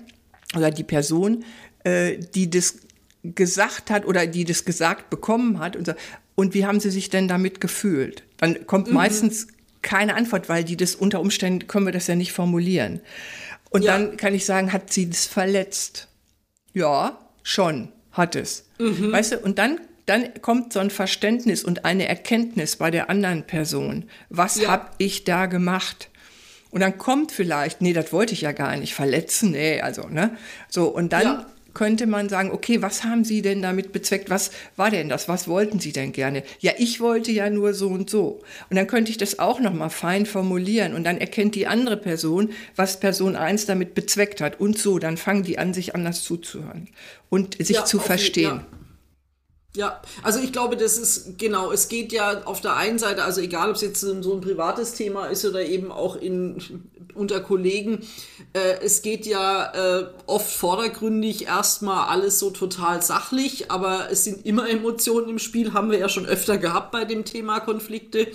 oder 0.55 0.71
die 0.71 0.83
Person 0.83 1.43
äh, 1.85 2.17
die 2.17 2.49
das 2.49 2.79
gesagt 3.23 3.89
hat 3.89 4.05
oder 4.05 4.27
die 4.27 4.43
das 4.43 4.65
gesagt 4.65 5.09
bekommen 5.09 5.59
hat 5.59 5.75
und, 5.75 5.85
so, 5.85 5.93
und 6.35 6.53
wie 6.53 6.65
haben 6.65 6.79
sie 6.79 6.91
sich 6.91 7.09
denn 7.09 7.27
damit 7.27 7.61
gefühlt? 7.61 8.23
Dann 8.37 8.67
kommt 8.67 8.87
mhm. 8.87 8.95
meistens 8.95 9.47
keine 9.81 10.15
Antwort, 10.15 10.49
weil 10.49 10.63
die 10.63 10.75
das 10.77 10.95
unter 10.95 11.21
Umständen 11.21 11.67
können 11.67 11.85
wir 11.85 11.93
das 11.93 12.07
ja 12.07 12.15
nicht 12.15 12.33
formulieren. 12.33 13.01
Und 13.69 13.83
ja. 13.83 13.93
dann 13.93 14.17
kann 14.17 14.33
ich 14.33 14.45
sagen, 14.45 14.73
hat 14.73 14.91
sie 14.91 15.09
das 15.09 15.25
verletzt? 15.25 16.07
Ja, 16.73 17.19
schon, 17.43 17.89
hat 18.15 18.35
es. 18.35 18.65
Mhm. 18.79 19.11
Weißt 19.11 19.33
du, 19.33 19.39
und 19.39 19.59
dann 19.59 19.79
dann 20.05 20.39
kommt 20.41 20.71
so 20.71 20.79
ein 20.79 20.91
Verständnis 20.91 21.63
und 21.63 21.83
eine 21.83 22.07
Erkenntnis 22.07 22.75
bei 22.75 22.91
der 22.91 23.09
anderen 23.09 23.41
Person. 23.41 24.05
Was 24.29 24.61
ja. 24.61 24.67
habe 24.67 24.91
ich 24.99 25.23
da 25.23 25.47
gemacht? 25.47 26.09
Und 26.69 26.81
dann 26.81 26.99
kommt 26.99 27.31
vielleicht, 27.31 27.81
nee, 27.81 27.91
das 27.91 28.13
wollte 28.13 28.33
ich 28.33 28.41
ja 28.41 28.51
gar 28.51 28.75
nicht 28.77 28.93
verletzen, 28.93 29.51
nee, 29.51 29.81
also, 29.81 30.07
ne? 30.07 30.37
So, 30.69 30.89
und 30.89 31.11
dann 31.11 31.23
ja 31.23 31.45
könnte 31.75 32.07
man 32.07 32.27
sagen, 32.27 32.49
okay, 32.49 32.81
was 32.81 33.03
haben 33.03 33.23
Sie 33.23 33.43
denn 33.43 33.61
damit 33.61 33.91
bezweckt? 33.91 34.31
Was 34.31 34.49
war 34.75 34.89
denn 34.89 35.09
das? 35.09 35.29
Was 35.29 35.47
wollten 35.47 35.79
Sie 35.79 35.91
denn 35.91 36.11
gerne? 36.11 36.41
Ja, 36.59 36.71
ich 36.79 36.99
wollte 36.99 37.31
ja 37.31 37.51
nur 37.51 37.75
so 37.75 37.89
und 37.89 38.09
so. 38.09 38.41
Und 38.71 38.77
dann 38.77 38.87
könnte 38.87 39.11
ich 39.11 39.17
das 39.17 39.37
auch 39.37 39.59
nochmal 39.59 39.91
fein 39.91 40.25
formulieren 40.25 40.95
und 40.95 41.03
dann 41.03 41.19
erkennt 41.19 41.53
die 41.53 41.67
andere 41.67 41.97
Person, 41.97 42.49
was 42.75 42.99
Person 42.99 43.35
1 43.35 43.67
damit 43.67 43.93
bezweckt 43.93 44.41
hat 44.41 44.59
und 44.59 44.79
so. 44.79 44.97
Dann 44.97 45.17
fangen 45.17 45.43
die 45.43 45.59
an, 45.59 45.75
sich 45.75 45.93
anders 45.93 46.23
zuzuhören 46.23 46.87
und 47.29 47.57
sich 47.63 47.77
ja, 47.77 47.85
zu 47.85 47.99
verstehen. 47.99 48.61
Ja. 48.61 48.65
Ja, 49.75 50.01
also 50.23 50.39
ich 50.39 50.53
glaube, 50.53 50.77
das 50.77 50.97
ist 50.97 51.37
genau, 51.37 51.71
es 51.71 51.89
geht 51.89 52.13
ja 52.13 52.43
auf 52.45 52.61
der 52.61 52.77
einen 52.77 52.97
Seite, 52.97 53.23
also 53.23 53.41
egal 53.41 53.69
ob 53.69 53.75
es 53.75 53.81
jetzt 53.81 53.99
so 53.99 54.33
ein 54.33 54.41
privates 54.41 54.93
Thema 54.93 55.25
ist 55.27 55.43
oder 55.45 55.65
eben 55.65 55.91
auch 55.91 56.15
in, 56.15 56.57
unter 57.13 57.41
Kollegen, 57.41 57.99
äh, 58.53 58.79
es 58.81 59.01
geht 59.01 59.25
ja 59.25 59.73
äh, 59.73 60.05
oft 60.27 60.49
vordergründig 60.49 61.47
erstmal 61.47 62.07
alles 62.07 62.39
so 62.39 62.51
total 62.51 63.01
sachlich, 63.01 63.69
aber 63.69 64.07
es 64.11 64.23
sind 64.23 64.45
immer 64.45 64.69
Emotionen 64.69 65.29
im 65.29 65.39
Spiel, 65.39 65.73
haben 65.73 65.91
wir 65.91 65.99
ja 65.99 66.07
schon 66.09 66.25
öfter 66.25 66.57
gehabt 66.57 66.91
bei 66.91 67.03
dem 67.03 67.25
Thema 67.25 67.59
Konflikte. 67.59 68.27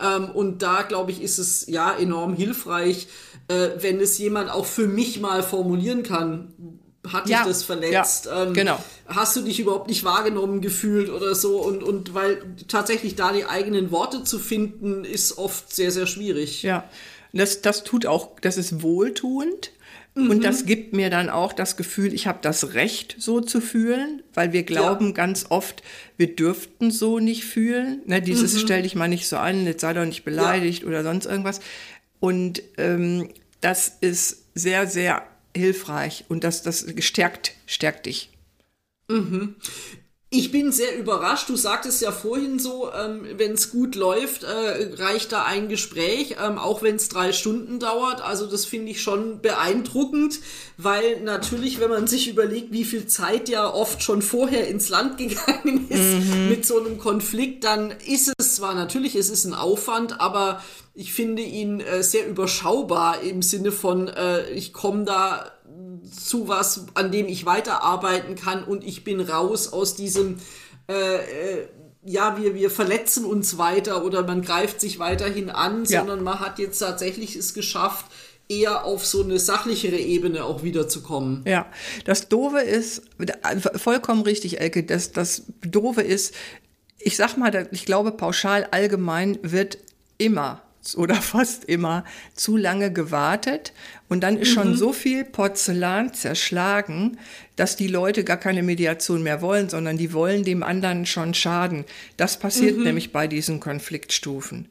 Ähm, 0.00 0.30
und 0.30 0.62
da, 0.62 0.82
glaube 0.82 1.10
ich, 1.10 1.22
ist 1.22 1.38
es 1.38 1.66
ja 1.68 1.94
enorm 1.94 2.34
hilfreich, 2.34 3.08
äh, 3.48 3.70
wenn 3.78 4.00
es 4.00 4.18
jemand 4.18 4.50
auch 4.50 4.66
für 4.66 4.86
mich 4.86 5.20
mal 5.20 5.42
formulieren 5.42 6.02
kann, 6.02 6.80
hat 7.12 7.26
dich 7.26 7.32
ja, 7.32 7.44
das 7.44 7.62
verletzt? 7.62 8.26
Ja, 8.26 8.44
ähm, 8.44 8.54
genau. 8.54 8.82
Hast 9.06 9.36
du 9.36 9.42
dich 9.42 9.60
überhaupt 9.60 9.88
nicht 9.88 10.04
wahrgenommen 10.04 10.60
gefühlt 10.60 11.10
oder 11.10 11.34
so? 11.34 11.60
Und, 11.60 11.82
und 11.82 12.14
weil 12.14 12.42
tatsächlich 12.68 13.14
da 13.16 13.32
die 13.32 13.44
eigenen 13.44 13.90
Worte 13.90 14.24
zu 14.24 14.38
finden, 14.38 15.04
ist 15.04 15.38
oft 15.38 15.74
sehr, 15.74 15.90
sehr 15.90 16.06
schwierig. 16.06 16.62
Ja, 16.62 16.88
das, 17.32 17.62
das 17.62 17.84
tut 17.84 18.06
auch, 18.06 18.40
das 18.40 18.56
ist 18.56 18.82
wohltuend. 18.82 19.72
Mhm. 20.14 20.30
Und 20.30 20.44
das 20.44 20.66
gibt 20.66 20.92
mir 20.92 21.08
dann 21.08 21.30
auch 21.30 21.52
das 21.52 21.76
Gefühl, 21.76 22.12
ich 22.12 22.26
habe 22.26 22.38
das 22.42 22.74
Recht, 22.74 23.16
so 23.18 23.40
zu 23.40 23.60
fühlen, 23.60 24.22
weil 24.34 24.52
wir 24.52 24.62
glauben 24.62 25.08
ja. 25.08 25.12
ganz 25.12 25.46
oft, 25.48 25.82
wir 26.18 26.36
dürften 26.36 26.90
so 26.90 27.18
nicht 27.18 27.44
fühlen. 27.44 28.02
Ne, 28.04 28.20
dieses 28.20 28.54
mhm. 28.54 28.58
stell 28.58 28.82
dich 28.82 28.94
mal 28.94 29.08
nicht 29.08 29.26
so 29.26 29.38
an, 29.38 29.66
jetzt 29.66 29.80
sei 29.80 29.94
doch 29.94 30.04
nicht 30.04 30.24
beleidigt 30.24 30.82
ja. 30.82 30.88
oder 30.88 31.02
sonst 31.02 31.26
irgendwas. 31.26 31.60
Und 32.20 32.62
ähm, 32.76 33.28
das 33.62 33.96
ist 34.00 34.44
sehr, 34.54 34.86
sehr 34.86 35.26
hilfreich 35.56 36.24
und 36.28 36.44
das, 36.44 36.62
das 36.62 36.86
stärkt, 36.98 37.52
stärkt 37.66 38.06
dich. 38.06 38.30
Mhm. 39.08 39.56
Ich 40.34 40.50
bin 40.50 40.72
sehr 40.72 40.96
überrascht. 40.96 41.50
Du 41.50 41.56
sagtest 41.56 42.00
ja 42.00 42.10
vorhin 42.10 42.58
so, 42.58 42.90
ähm, 42.90 43.26
wenn 43.36 43.52
es 43.52 43.70
gut 43.70 43.96
läuft, 43.96 44.44
äh, 44.44 44.94
reicht 44.94 45.30
da 45.30 45.44
ein 45.44 45.68
Gespräch, 45.68 46.36
ähm, 46.42 46.56
auch 46.56 46.82
wenn 46.82 46.96
es 46.96 47.10
drei 47.10 47.32
Stunden 47.32 47.78
dauert. 47.78 48.22
Also 48.22 48.46
das 48.46 48.64
finde 48.64 48.92
ich 48.92 49.02
schon 49.02 49.42
beeindruckend, 49.42 50.40
weil 50.78 51.20
natürlich, 51.20 51.80
wenn 51.80 51.90
man 51.90 52.06
sich 52.06 52.28
überlegt, 52.28 52.72
wie 52.72 52.84
viel 52.84 53.06
Zeit 53.06 53.50
ja 53.50 53.70
oft 53.70 54.02
schon 54.02 54.22
vorher 54.22 54.68
ins 54.68 54.88
Land 54.88 55.18
gegangen 55.18 55.88
ist 55.90 56.26
mhm. 56.26 56.48
mit 56.48 56.64
so 56.64 56.80
einem 56.80 56.96
Konflikt, 56.96 57.64
dann 57.64 57.90
ist 57.90 58.32
es 58.38 58.54
zwar 58.54 58.74
natürlich, 58.74 59.14
es 59.14 59.28
ist 59.28 59.44
ein 59.44 59.52
Aufwand, 59.52 60.18
aber 60.18 60.62
ich 60.94 61.12
finde 61.12 61.42
ihn 61.42 61.80
äh, 61.80 62.02
sehr 62.02 62.26
überschaubar 62.26 63.20
im 63.20 63.42
Sinne 63.42 63.70
von, 63.70 64.08
äh, 64.08 64.48
ich 64.50 64.72
komme 64.72 65.04
da 65.04 65.52
zu 66.10 66.48
was, 66.48 66.86
an 66.94 67.12
dem 67.12 67.26
ich 67.26 67.46
weiterarbeiten 67.46 68.34
kann 68.34 68.64
und 68.64 68.84
ich 68.84 69.04
bin 69.04 69.20
raus 69.20 69.72
aus 69.72 69.94
diesem, 69.94 70.38
äh, 70.88 70.94
äh, 71.16 71.68
ja, 72.04 72.36
wir, 72.36 72.54
wir 72.54 72.70
verletzen 72.70 73.24
uns 73.24 73.58
weiter 73.58 74.04
oder 74.04 74.24
man 74.26 74.42
greift 74.42 74.80
sich 74.80 74.98
weiterhin 74.98 75.50
an, 75.50 75.84
ja. 75.84 76.00
sondern 76.00 76.24
man 76.24 76.40
hat 76.40 76.58
jetzt 76.58 76.80
tatsächlich 76.80 77.36
es 77.36 77.54
geschafft, 77.54 78.06
eher 78.48 78.84
auf 78.84 79.06
so 79.06 79.22
eine 79.22 79.38
sachlichere 79.38 79.96
Ebene 79.96 80.44
auch 80.44 80.62
wiederzukommen. 80.62 81.44
Ja, 81.46 81.66
das 82.04 82.28
Doofe 82.28 82.58
ist, 82.58 83.02
vollkommen 83.76 84.22
richtig, 84.22 84.60
Elke, 84.60 84.82
das, 84.82 85.12
das 85.12 85.44
Doofe 85.62 86.02
ist, 86.02 86.34
ich 86.98 87.16
sag 87.16 87.36
mal, 87.36 87.68
ich 87.70 87.86
glaube, 87.86 88.12
pauschal 88.12 88.68
allgemein 88.70 89.38
wird 89.42 89.78
immer 90.18 90.62
oder 90.96 91.14
fast 91.22 91.64
immer 91.64 92.04
zu 92.34 92.56
lange 92.56 92.92
gewartet 92.92 93.72
und 94.08 94.20
dann 94.20 94.36
ist 94.38 94.50
mhm. 94.50 94.54
schon 94.54 94.76
so 94.76 94.92
viel 94.92 95.24
Porzellan 95.24 96.12
zerschlagen, 96.12 97.18
dass 97.56 97.76
die 97.76 97.88
Leute 97.88 98.24
gar 98.24 98.36
keine 98.36 98.62
Mediation 98.62 99.22
mehr 99.22 99.40
wollen, 99.40 99.68
sondern 99.68 99.96
die 99.96 100.12
wollen 100.12 100.44
dem 100.44 100.62
anderen 100.62 101.06
schon 101.06 101.34
schaden. 101.34 101.84
Das 102.16 102.38
passiert 102.38 102.76
mhm. 102.76 102.84
nämlich 102.84 103.12
bei 103.12 103.26
diesen 103.26 103.60
Konfliktstufen. 103.60 104.68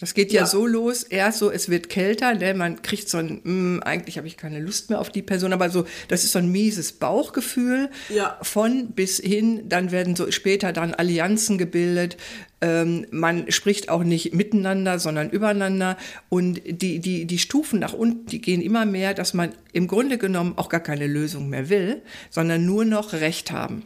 Das 0.00 0.14
geht 0.14 0.30
ja, 0.32 0.42
Ja. 0.42 0.46
so 0.46 0.64
los, 0.64 1.02
erst 1.02 1.38
so, 1.40 1.50
es 1.50 1.68
wird 1.68 1.88
kälter, 1.88 2.32
ne? 2.34 2.54
man 2.54 2.82
kriegt 2.82 3.08
so 3.08 3.18
ein, 3.18 3.40
mm, 3.42 3.82
eigentlich 3.82 4.16
habe 4.16 4.28
ich 4.28 4.36
keine 4.36 4.60
Lust 4.60 4.90
mehr 4.90 5.00
auf 5.00 5.10
die 5.10 5.22
Person, 5.22 5.52
aber 5.52 5.70
so, 5.70 5.86
das 6.06 6.22
ist 6.22 6.32
so 6.32 6.38
ein 6.38 6.52
mieses 6.52 6.92
Bauchgefühl 6.92 7.90
Ja. 8.08 8.38
von 8.42 8.92
bis 8.92 9.18
hin, 9.18 9.68
dann 9.68 9.90
werden 9.90 10.14
so 10.14 10.30
später 10.30 10.72
dann 10.72 10.94
Allianzen 10.94 11.58
gebildet, 11.58 12.16
ähm, 12.60 13.06
man 13.10 13.50
spricht 13.50 13.88
auch 13.88 14.04
nicht 14.04 14.34
miteinander, 14.34 15.00
sondern 15.00 15.30
übereinander 15.30 15.96
und 16.28 16.60
die, 16.64 17.00
die, 17.00 17.24
die 17.24 17.38
Stufen 17.38 17.80
nach 17.80 17.92
unten, 17.92 18.26
die 18.26 18.40
gehen 18.40 18.60
immer 18.62 18.84
mehr, 18.86 19.14
dass 19.14 19.34
man 19.34 19.50
im 19.72 19.88
Grunde 19.88 20.16
genommen 20.18 20.54
auch 20.56 20.68
gar 20.68 20.80
keine 20.80 21.08
Lösung 21.08 21.48
mehr 21.48 21.68
will, 21.70 22.02
sondern 22.30 22.64
nur 22.64 22.84
noch 22.84 23.14
Recht 23.14 23.50
haben. 23.50 23.84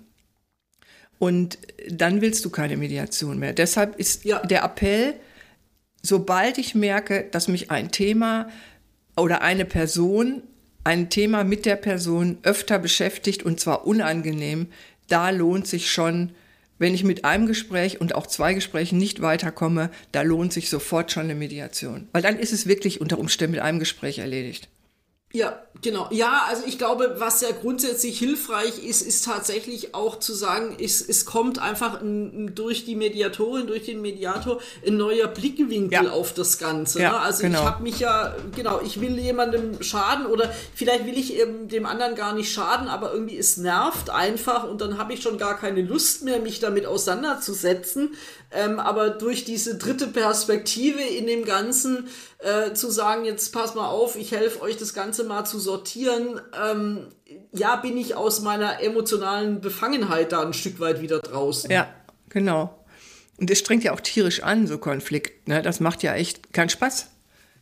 Und 1.18 1.58
dann 1.88 2.20
willst 2.20 2.44
du 2.44 2.50
keine 2.50 2.76
Mediation 2.76 3.38
mehr. 3.38 3.52
Deshalb 3.52 3.96
ist 3.98 4.24
Ja. 4.24 4.40
der 4.40 4.64
Appell, 4.64 5.14
sobald 6.02 6.58
ich 6.58 6.74
merke, 6.74 7.26
dass 7.30 7.48
mich 7.48 7.70
ein 7.70 7.90
Thema 7.90 8.48
oder 9.16 9.42
eine 9.42 9.64
Person, 9.64 10.42
ein 10.84 11.10
Thema 11.10 11.44
mit 11.44 11.64
der 11.64 11.76
Person 11.76 12.38
öfter 12.42 12.78
beschäftigt 12.78 13.42
und 13.44 13.60
zwar 13.60 13.86
unangenehm, 13.86 14.66
da 15.08 15.30
lohnt 15.30 15.66
sich 15.66 15.90
schon, 15.90 16.32
wenn 16.78 16.94
ich 16.94 17.04
mit 17.04 17.24
einem 17.24 17.46
Gespräch 17.46 18.00
und 18.00 18.14
auch 18.14 18.26
zwei 18.26 18.54
Gesprächen 18.54 18.98
nicht 18.98 19.22
weiterkomme, 19.22 19.90
da 20.10 20.22
lohnt 20.22 20.52
sich 20.52 20.68
sofort 20.68 21.12
schon 21.12 21.24
eine 21.24 21.36
Mediation. 21.36 22.08
Weil 22.12 22.22
dann 22.22 22.38
ist 22.38 22.52
es 22.52 22.66
wirklich 22.66 23.00
unter 23.00 23.18
Umständen 23.18 23.52
mit 23.52 23.60
einem 23.60 23.78
Gespräch 23.78 24.18
erledigt. 24.18 24.68
Ja, 25.32 25.62
genau. 25.80 26.08
Ja, 26.10 26.42
also 26.48 26.64
ich 26.66 26.76
glaube, 26.76 27.14
was 27.18 27.40
ja 27.40 27.48
grundsätzlich 27.50 28.18
hilfreich 28.18 28.84
ist, 28.84 29.00
ist 29.00 29.24
tatsächlich 29.24 29.94
auch 29.94 30.18
zu 30.18 30.34
sagen, 30.34 30.76
es, 30.78 31.00
es 31.00 31.24
kommt 31.24 31.58
einfach 31.58 32.02
ein, 32.02 32.54
durch 32.54 32.84
die 32.84 32.96
Mediatorin, 32.96 33.66
durch 33.66 33.86
den 33.86 34.02
Mediator 34.02 34.60
ein 34.86 34.98
neuer 34.98 35.28
Blickwinkel 35.28 36.04
Ja. 36.04 36.10
auf 36.10 36.34
das 36.34 36.58
Ganze. 36.58 37.00
Ja, 37.00 37.12
ne? 37.12 37.20
Also 37.20 37.42
genau. 37.42 37.60
ich 37.60 37.64
habe 37.64 37.82
mich 37.82 37.98
ja, 37.98 38.36
genau, 38.54 38.80
ich 38.84 39.00
will 39.00 39.18
jemandem 39.18 39.82
schaden 39.82 40.26
oder 40.26 40.52
vielleicht 40.74 41.06
will 41.06 41.18
ich 41.18 41.34
eben 41.34 41.68
dem 41.68 41.86
anderen 41.86 42.14
gar 42.14 42.34
nicht 42.34 42.52
schaden, 42.52 42.88
aber 42.88 43.12
irgendwie 43.12 43.38
es 43.38 43.56
nervt 43.56 44.10
einfach 44.10 44.64
und 44.68 44.80
dann 44.82 44.98
habe 44.98 45.14
ich 45.14 45.22
schon 45.22 45.38
gar 45.38 45.58
keine 45.58 45.80
Lust 45.80 46.22
mehr, 46.24 46.40
mich 46.40 46.60
damit 46.60 46.84
auseinanderzusetzen. 46.84 48.14
Ähm, 48.54 48.78
aber 48.78 49.10
durch 49.10 49.44
diese 49.44 49.76
dritte 49.76 50.06
Perspektive 50.06 51.00
in 51.00 51.26
dem 51.26 51.44
Ganzen 51.44 52.08
äh, 52.38 52.72
zu 52.74 52.90
sagen, 52.90 53.24
jetzt 53.24 53.52
pass 53.52 53.74
mal 53.74 53.88
auf, 53.88 54.16
ich 54.16 54.32
helfe 54.32 54.60
euch 54.60 54.76
das 54.76 54.94
Ganze 54.94 55.24
mal 55.24 55.44
zu 55.44 55.58
sortieren, 55.58 56.40
ähm, 56.62 57.08
ja, 57.52 57.76
bin 57.76 57.96
ich 57.96 58.14
aus 58.14 58.40
meiner 58.40 58.82
emotionalen 58.82 59.60
Befangenheit 59.60 60.32
da 60.32 60.42
ein 60.42 60.52
Stück 60.52 60.80
weit 60.80 61.00
wieder 61.00 61.20
draußen. 61.20 61.70
Ja, 61.70 61.88
genau. 62.28 62.78
Und 63.38 63.50
es 63.50 63.58
strengt 63.58 63.84
ja 63.84 63.92
auch 63.92 64.00
tierisch 64.00 64.42
an, 64.42 64.66
so 64.66 64.78
Konflikt. 64.78 65.48
Ne? 65.48 65.62
Das 65.62 65.80
macht 65.80 66.02
ja 66.02 66.14
echt 66.14 66.52
keinen 66.52 66.68
Spaß. 66.68 67.08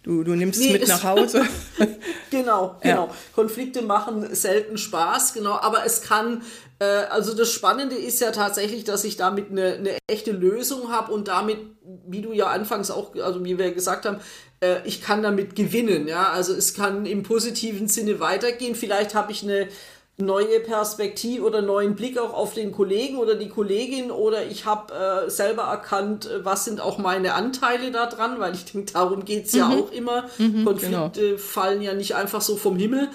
Du, 0.02 0.24
du 0.24 0.34
nimmst 0.34 0.60
es 0.60 0.66
Nee, 0.66 0.72
mit 0.72 0.88
nach 0.88 1.04
Hause. 1.04 1.46
Genau, 2.30 2.76
genau. 2.80 3.12
Konflikte 3.34 3.82
machen 3.82 4.34
selten 4.34 4.78
Spaß, 4.78 5.34
genau. 5.34 5.58
Aber 5.60 5.84
es 5.84 6.02
kann, 6.02 6.42
äh, 6.80 6.84
also 7.10 7.34
das 7.34 7.52
Spannende 7.52 7.94
ist 7.94 8.20
ja 8.20 8.32
tatsächlich, 8.32 8.84
dass 8.84 9.04
ich 9.04 9.16
damit 9.16 9.50
eine, 9.50 9.74
eine 9.74 9.98
echte 10.08 10.32
Lösung 10.32 10.90
habe 10.90 11.12
und 11.12 11.28
damit, 11.28 11.58
wie 12.08 12.22
du 12.22 12.32
ja 12.32 12.46
anfangs 12.46 12.90
auch, 12.90 13.14
also 13.16 13.44
wie 13.44 13.58
wir 13.58 13.72
gesagt 13.72 14.06
haben, 14.06 14.18
äh, 14.60 14.76
ich 14.84 15.02
kann 15.02 15.22
damit 15.22 15.54
gewinnen, 15.54 16.08
ja. 16.08 16.30
Also 16.30 16.54
es 16.54 16.74
kann 16.74 17.06
im 17.06 17.22
positiven 17.22 17.86
Sinne 17.86 18.18
weitergehen. 18.18 18.74
Vielleicht 18.74 19.14
habe 19.14 19.30
ich 19.30 19.42
eine 19.42 19.68
neue 20.16 20.60
Perspektive 20.60 21.44
oder 21.44 21.62
neuen 21.62 21.94
Blick 21.94 22.18
auch 22.18 22.34
auf 22.34 22.54
den 22.54 22.72
Kollegen 22.72 23.16
oder 23.16 23.34
die 23.34 23.48
Kollegin 23.48 24.10
oder 24.10 24.46
ich 24.46 24.64
habe 24.64 24.92
äh, 25.26 25.30
selber 25.30 25.62
erkannt, 25.62 26.28
was 26.42 26.64
sind 26.64 26.80
auch 26.80 26.98
meine 26.98 27.34
Anteile 27.34 27.90
da 27.90 28.06
dran, 28.06 28.38
weil 28.38 28.54
ich 28.54 28.66
denke, 28.66 28.92
darum 28.92 29.24
geht's 29.24 29.54
ja 29.54 29.68
auch 29.68 29.90
immer. 29.92 30.28
Konflikte 30.64 31.38
fallen 31.38 31.80
ja 31.82 31.94
nicht 31.94 32.14
einfach 32.14 32.40
so 32.40 32.56
vom 32.56 32.76
Himmel. 32.76 33.08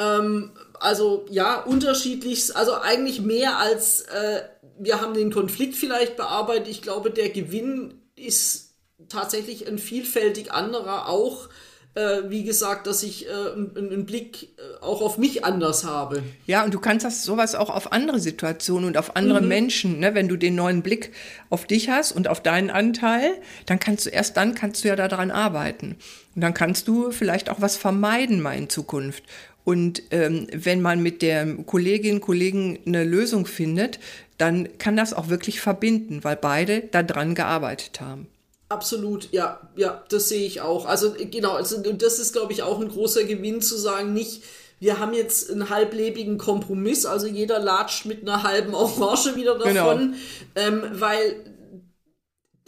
Ähm, 0.00 0.52
also 0.80 1.26
ja, 1.30 1.60
unterschiedlich, 1.60 2.56
also 2.56 2.74
eigentlich 2.74 3.20
mehr 3.20 3.58
als 3.58 4.02
äh, 4.02 4.42
wir 4.78 5.00
haben 5.00 5.14
den 5.14 5.30
Konflikt 5.30 5.76
vielleicht 5.76 6.16
bearbeitet. 6.16 6.68
Ich 6.68 6.82
glaube, 6.82 7.10
der 7.10 7.28
Gewinn 7.28 8.00
ist 8.16 8.74
tatsächlich 9.08 9.68
ein 9.68 9.78
vielfältig 9.78 10.52
anderer 10.52 11.08
auch. 11.08 11.48
Äh, 11.94 12.30
wie 12.30 12.44
gesagt, 12.44 12.86
dass 12.86 13.02
ich 13.02 13.26
äh, 13.26 13.30
einen, 13.30 14.06
Blick 14.06 14.44
äh, 14.44 14.80
auch 14.80 15.02
auf 15.02 15.18
mich 15.18 15.44
anders 15.44 15.82
habe. 15.82 16.22
Ja, 16.46 16.64
und 16.64 16.72
du 16.72 16.78
kannst 16.78 17.04
das 17.04 17.24
sowas 17.24 17.56
auch 17.56 17.68
auf 17.68 17.90
andere 17.90 18.20
Situationen 18.20 18.86
und 18.86 18.96
auf 18.96 19.16
andere 19.16 19.40
Menschen, 19.40 19.98
ne? 19.98 20.14
wenn 20.14 20.28
du 20.28 20.36
den 20.36 20.54
neuen 20.54 20.82
Blick 20.82 21.12
auf 21.50 21.66
dich 21.66 21.90
hast 21.90 22.12
und 22.12 22.28
auf 22.28 22.40
deinen 22.40 22.70
Anteil, 22.70 23.32
dann 23.66 23.80
kannst 23.80 24.06
du 24.06 24.10
erst 24.10 24.36
dann 24.36 24.54
kannst 24.54 24.84
du 24.84 24.88
ja 24.88 24.94
daran 24.94 25.32
arbeiten. 25.32 25.96
Und 26.36 26.42
dann 26.42 26.54
kannst 26.54 26.86
du 26.86 27.10
vielleicht 27.10 27.50
auch 27.50 27.60
was 27.60 27.76
vermeiden 27.76 28.40
mal 28.40 28.56
in 28.56 28.70
Zukunft. 28.70 29.24
Und 29.70 30.02
ähm, 30.10 30.48
wenn 30.52 30.82
man 30.82 31.00
mit 31.00 31.22
der 31.22 31.46
Kollegin, 31.64 32.20
Kollegen 32.20 32.80
eine 32.84 33.04
Lösung 33.04 33.46
findet, 33.46 34.00
dann 34.36 34.78
kann 34.78 34.96
das 34.96 35.14
auch 35.14 35.28
wirklich 35.28 35.60
verbinden, 35.60 36.24
weil 36.24 36.34
beide 36.34 36.80
daran 36.90 37.36
gearbeitet 37.36 38.00
haben. 38.00 38.26
Absolut, 38.68 39.28
ja, 39.30 39.60
ja, 39.76 40.02
das 40.08 40.28
sehe 40.28 40.44
ich 40.44 40.60
auch. 40.60 40.86
Also 40.86 41.14
genau, 41.30 41.52
also, 41.52 41.80
das 41.92 42.18
ist, 42.18 42.32
glaube 42.32 42.52
ich, 42.52 42.64
auch 42.64 42.80
ein 42.80 42.88
großer 42.88 43.22
Gewinn 43.22 43.60
zu 43.60 43.76
sagen, 43.76 44.12
nicht, 44.12 44.42
wir 44.80 44.98
haben 44.98 45.14
jetzt 45.14 45.52
einen 45.52 45.70
halblebigen 45.70 46.36
Kompromiss, 46.36 47.06
also 47.06 47.28
jeder 47.28 47.60
latscht 47.60 48.06
mit 48.06 48.22
einer 48.22 48.42
halben 48.42 48.74
Orange 48.74 49.36
wieder 49.36 49.56
davon, 49.56 50.16
ähm, 50.56 50.82
weil 50.94 51.44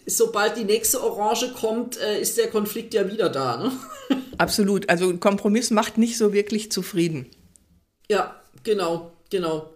sobald 0.07 0.57
die 0.57 0.65
nächste 0.65 1.03
Orange 1.03 1.53
kommt, 1.53 2.01
äh, 2.01 2.21
ist 2.21 2.39
der 2.39 2.49
Konflikt 2.49 2.95
ja 2.95 3.11
wieder 3.11 3.29
da. 3.29 3.57
Ne? 3.57 3.73
Absolut. 4.39 4.89
Also 4.89 5.09
ein 5.09 5.21
Kompromiss 5.21 5.71
macht 5.71 5.99
nicht 5.99 6.19
so 6.19 6.33
wirklich 6.33 6.73
zufrieden. 6.73 7.27
Ja, 8.09 8.35
genau, 8.65 9.13
genau. 9.31 9.69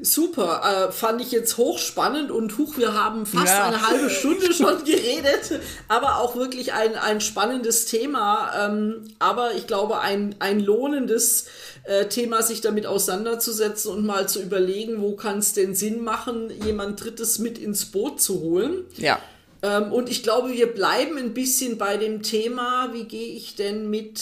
Super, 0.00 0.88
äh, 0.88 0.92
fand 0.92 1.20
ich 1.20 1.30
jetzt 1.30 1.56
hochspannend 1.56 2.32
und 2.32 2.58
huch, 2.58 2.78
wir 2.78 2.94
haben 2.94 3.26
fast 3.26 3.46
Ja. 3.46 3.68
eine 3.68 3.86
halbe 3.86 4.10
Stunde 4.10 4.52
schon 4.52 4.82
geredet, 4.84 5.60
aber 5.86 6.18
auch 6.18 6.34
wirklich 6.34 6.72
ein, 6.72 6.96
ein 6.96 7.20
spannendes 7.20 7.84
Thema, 7.86 8.50
ähm, 8.58 9.04
aber 9.20 9.54
ich 9.54 9.68
glaube 9.68 10.00
ein, 10.00 10.34
ein 10.40 10.58
lohnendes 10.58 11.46
äh, 11.84 12.06
Thema, 12.06 12.42
sich 12.42 12.60
damit 12.60 12.86
auseinanderzusetzen 12.86 13.92
und 13.92 14.04
mal 14.04 14.28
zu 14.28 14.42
überlegen, 14.42 15.00
wo 15.00 15.14
kann 15.14 15.38
es 15.38 15.52
denn 15.52 15.76
Sinn 15.76 16.02
machen, 16.02 16.50
jemand 16.64 17.02
Drittes 17.04 17.38
mit 17.38 17.56
ins 17.56 17.84
Boot 17.84 18.20
zu 18.20 18.40
holen. 18.40 18.84
Ja. 18.96 19.20
Ähm, 19.64 19.92
und 19.92 20.10
ich 20.10 20.22
glaube, 20.22 20.52
wir 20.52 20.66
bleiben 20.66 21.16
ein 21.16 21.32
bisschen 21.32 21.78
bei 21.78 21.96
dem 21.96 22.22
Thema, 22.22 22.90
wie 22.92 23.04
gehe 23.04 23.34
ich 23.34 23.54
denn 23.56 23.88
mit 23.88 24.20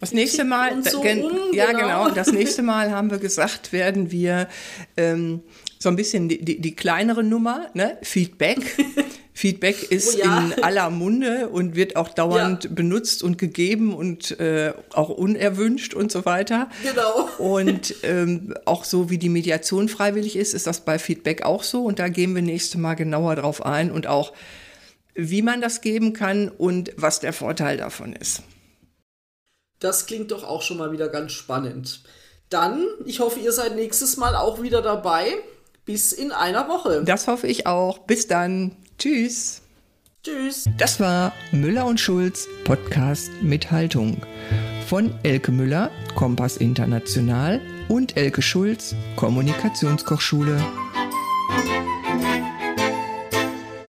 Das 0.00 0.12
nächste 0.12 0.44
Mal, 0.44 0.84
so 0.84 1.00
gen- 1.00 1.22
um, 1.24 1.32
ja 1.54 1.72
genau. 1.72 2.04
genau, 2.04 2.10
das 2.10 2.30
nächste 2.32 2.62
Mal 2.62 2.90
haben 2.90 3.10
wir 3.10 3.18
gesagt, 3.18 3.72
werden 3.72 4.10
wir 4.10 4.48
ähm, 4.98 5.40
so 5.78 5.88
ein 5.88 5.96
bisschen 5.96 6.28
die, 6.28 6.44
die, 6.44 6.60
die 6.60 6.76
kleinere 6.76 7.24
Nummer, 7.24 7.70
ne? 7.72 7.96
Feedback. 8.02 8.58
Feedback 9.40 9.90
ist 9.90 10.16
Oh 10.16 10.18
ja. 10.18 10.38
in 10.38 10.62
aller 10.62 10.90
Munde 10.90 11.48
und 11.48 11.74
wird 11.74 11.96
auch 11.96 12.10
dauernd 12.10 12.74
benutzt 12.74 13.22
und 13.22 13.38
gegeben 13.38 13.94
und 13.94 14.38
äh, 14.38 14.74
auch 14.92 15.08
unerwünscht 15.08 15.94
und 15.94 16.12
so 16.12 16.26
weiter. 16.26 16.68
Genau. 16.82 17.26
Und 17.38 17.94
ähm, 18.02 18.52
auch 18.66 18.84
so 18.84 19.08
wie 19.08 19.16
die 19.16 19.30
Mediation 19.30 19.88
freiwillig 19.88 20.36
ist, 20.36 20.52
ist 20.52 20.66
das 20.66 20.84
bei 20.84 20.98
Feedback 20.98 21.42
auch 21.42 21.62
so. 21.62 21.84
Und 21.84 21.98
da 21.98 22.08
gehen 22.08 22.34
wir 22.34 22.42
nächste 22.42 22.76
Mal 22.76 22.96
genauer 22.96 23.36
drauf 23.36 23.64
ein 23.64 23.90
und 23.90 24.06
auch, 24.06 24.34
wie 25.14 25.40
man 25.40 25.62
das 25.62 25.80
geben 25.80 26.12
kann 26.12 26.50
und 26.50 26.92
was 26.96 27.20
der 27.20 27.32
Vorteil 27.32 27.78
davon 27.78 28.12
ist. 28.12 28.42
Das 29.78 30.04
klingt 30.04 30.32
doch 30.32 30.44
auch 30.44 30.60
schon 30.60 30.76
mal 30.76 30.92
wieder 30.92 31.08
ganz 31.08 31.32
spannend. 31.32 32.02
Dann, 32.50 32.84
ich 33.06 33.20
hoffe, 33.20 33.40
ihr 33.40 33.52
seid 33.52 33.74
nächstes 33.74 34.18
Mal 34.18 34.36
auch 34.36 34.60
wieder 34.60 34.82
dabei. 34.82 35.24
Bis 35.90 36.12
in 36.12 36.30
einer 36.30 36.68
Woche. 36.68 37.02
Das 37.04 37.26
hoffe 37.26 37.48
ich 37.48 37.66
auch. 37.66 37.98
Bis 37.98 38.28
dann. 38.28 38.76
Tschüss. 38.96 39.60
Tschüss. 40.22 40.68
Das 40.78 41.00
war 41.00 41.32
Müller 41.50 41.84
und 41.84 41.98
Schulz 41.98 42.46
Podcast 42.62 43.28
mit 43.42 43.72
Haltung. 43.72 44.18
Von 44.86 45.12
Elke 45.24 45.50
Müller, 45.50 45.90
Kompass 46.14 46.58
International 46.58 47.60
und 47.88 48.16
Elke 48.16 48.40
Schulz, 48.40 48.94
Kommunikationskochschule. 49.16 50.64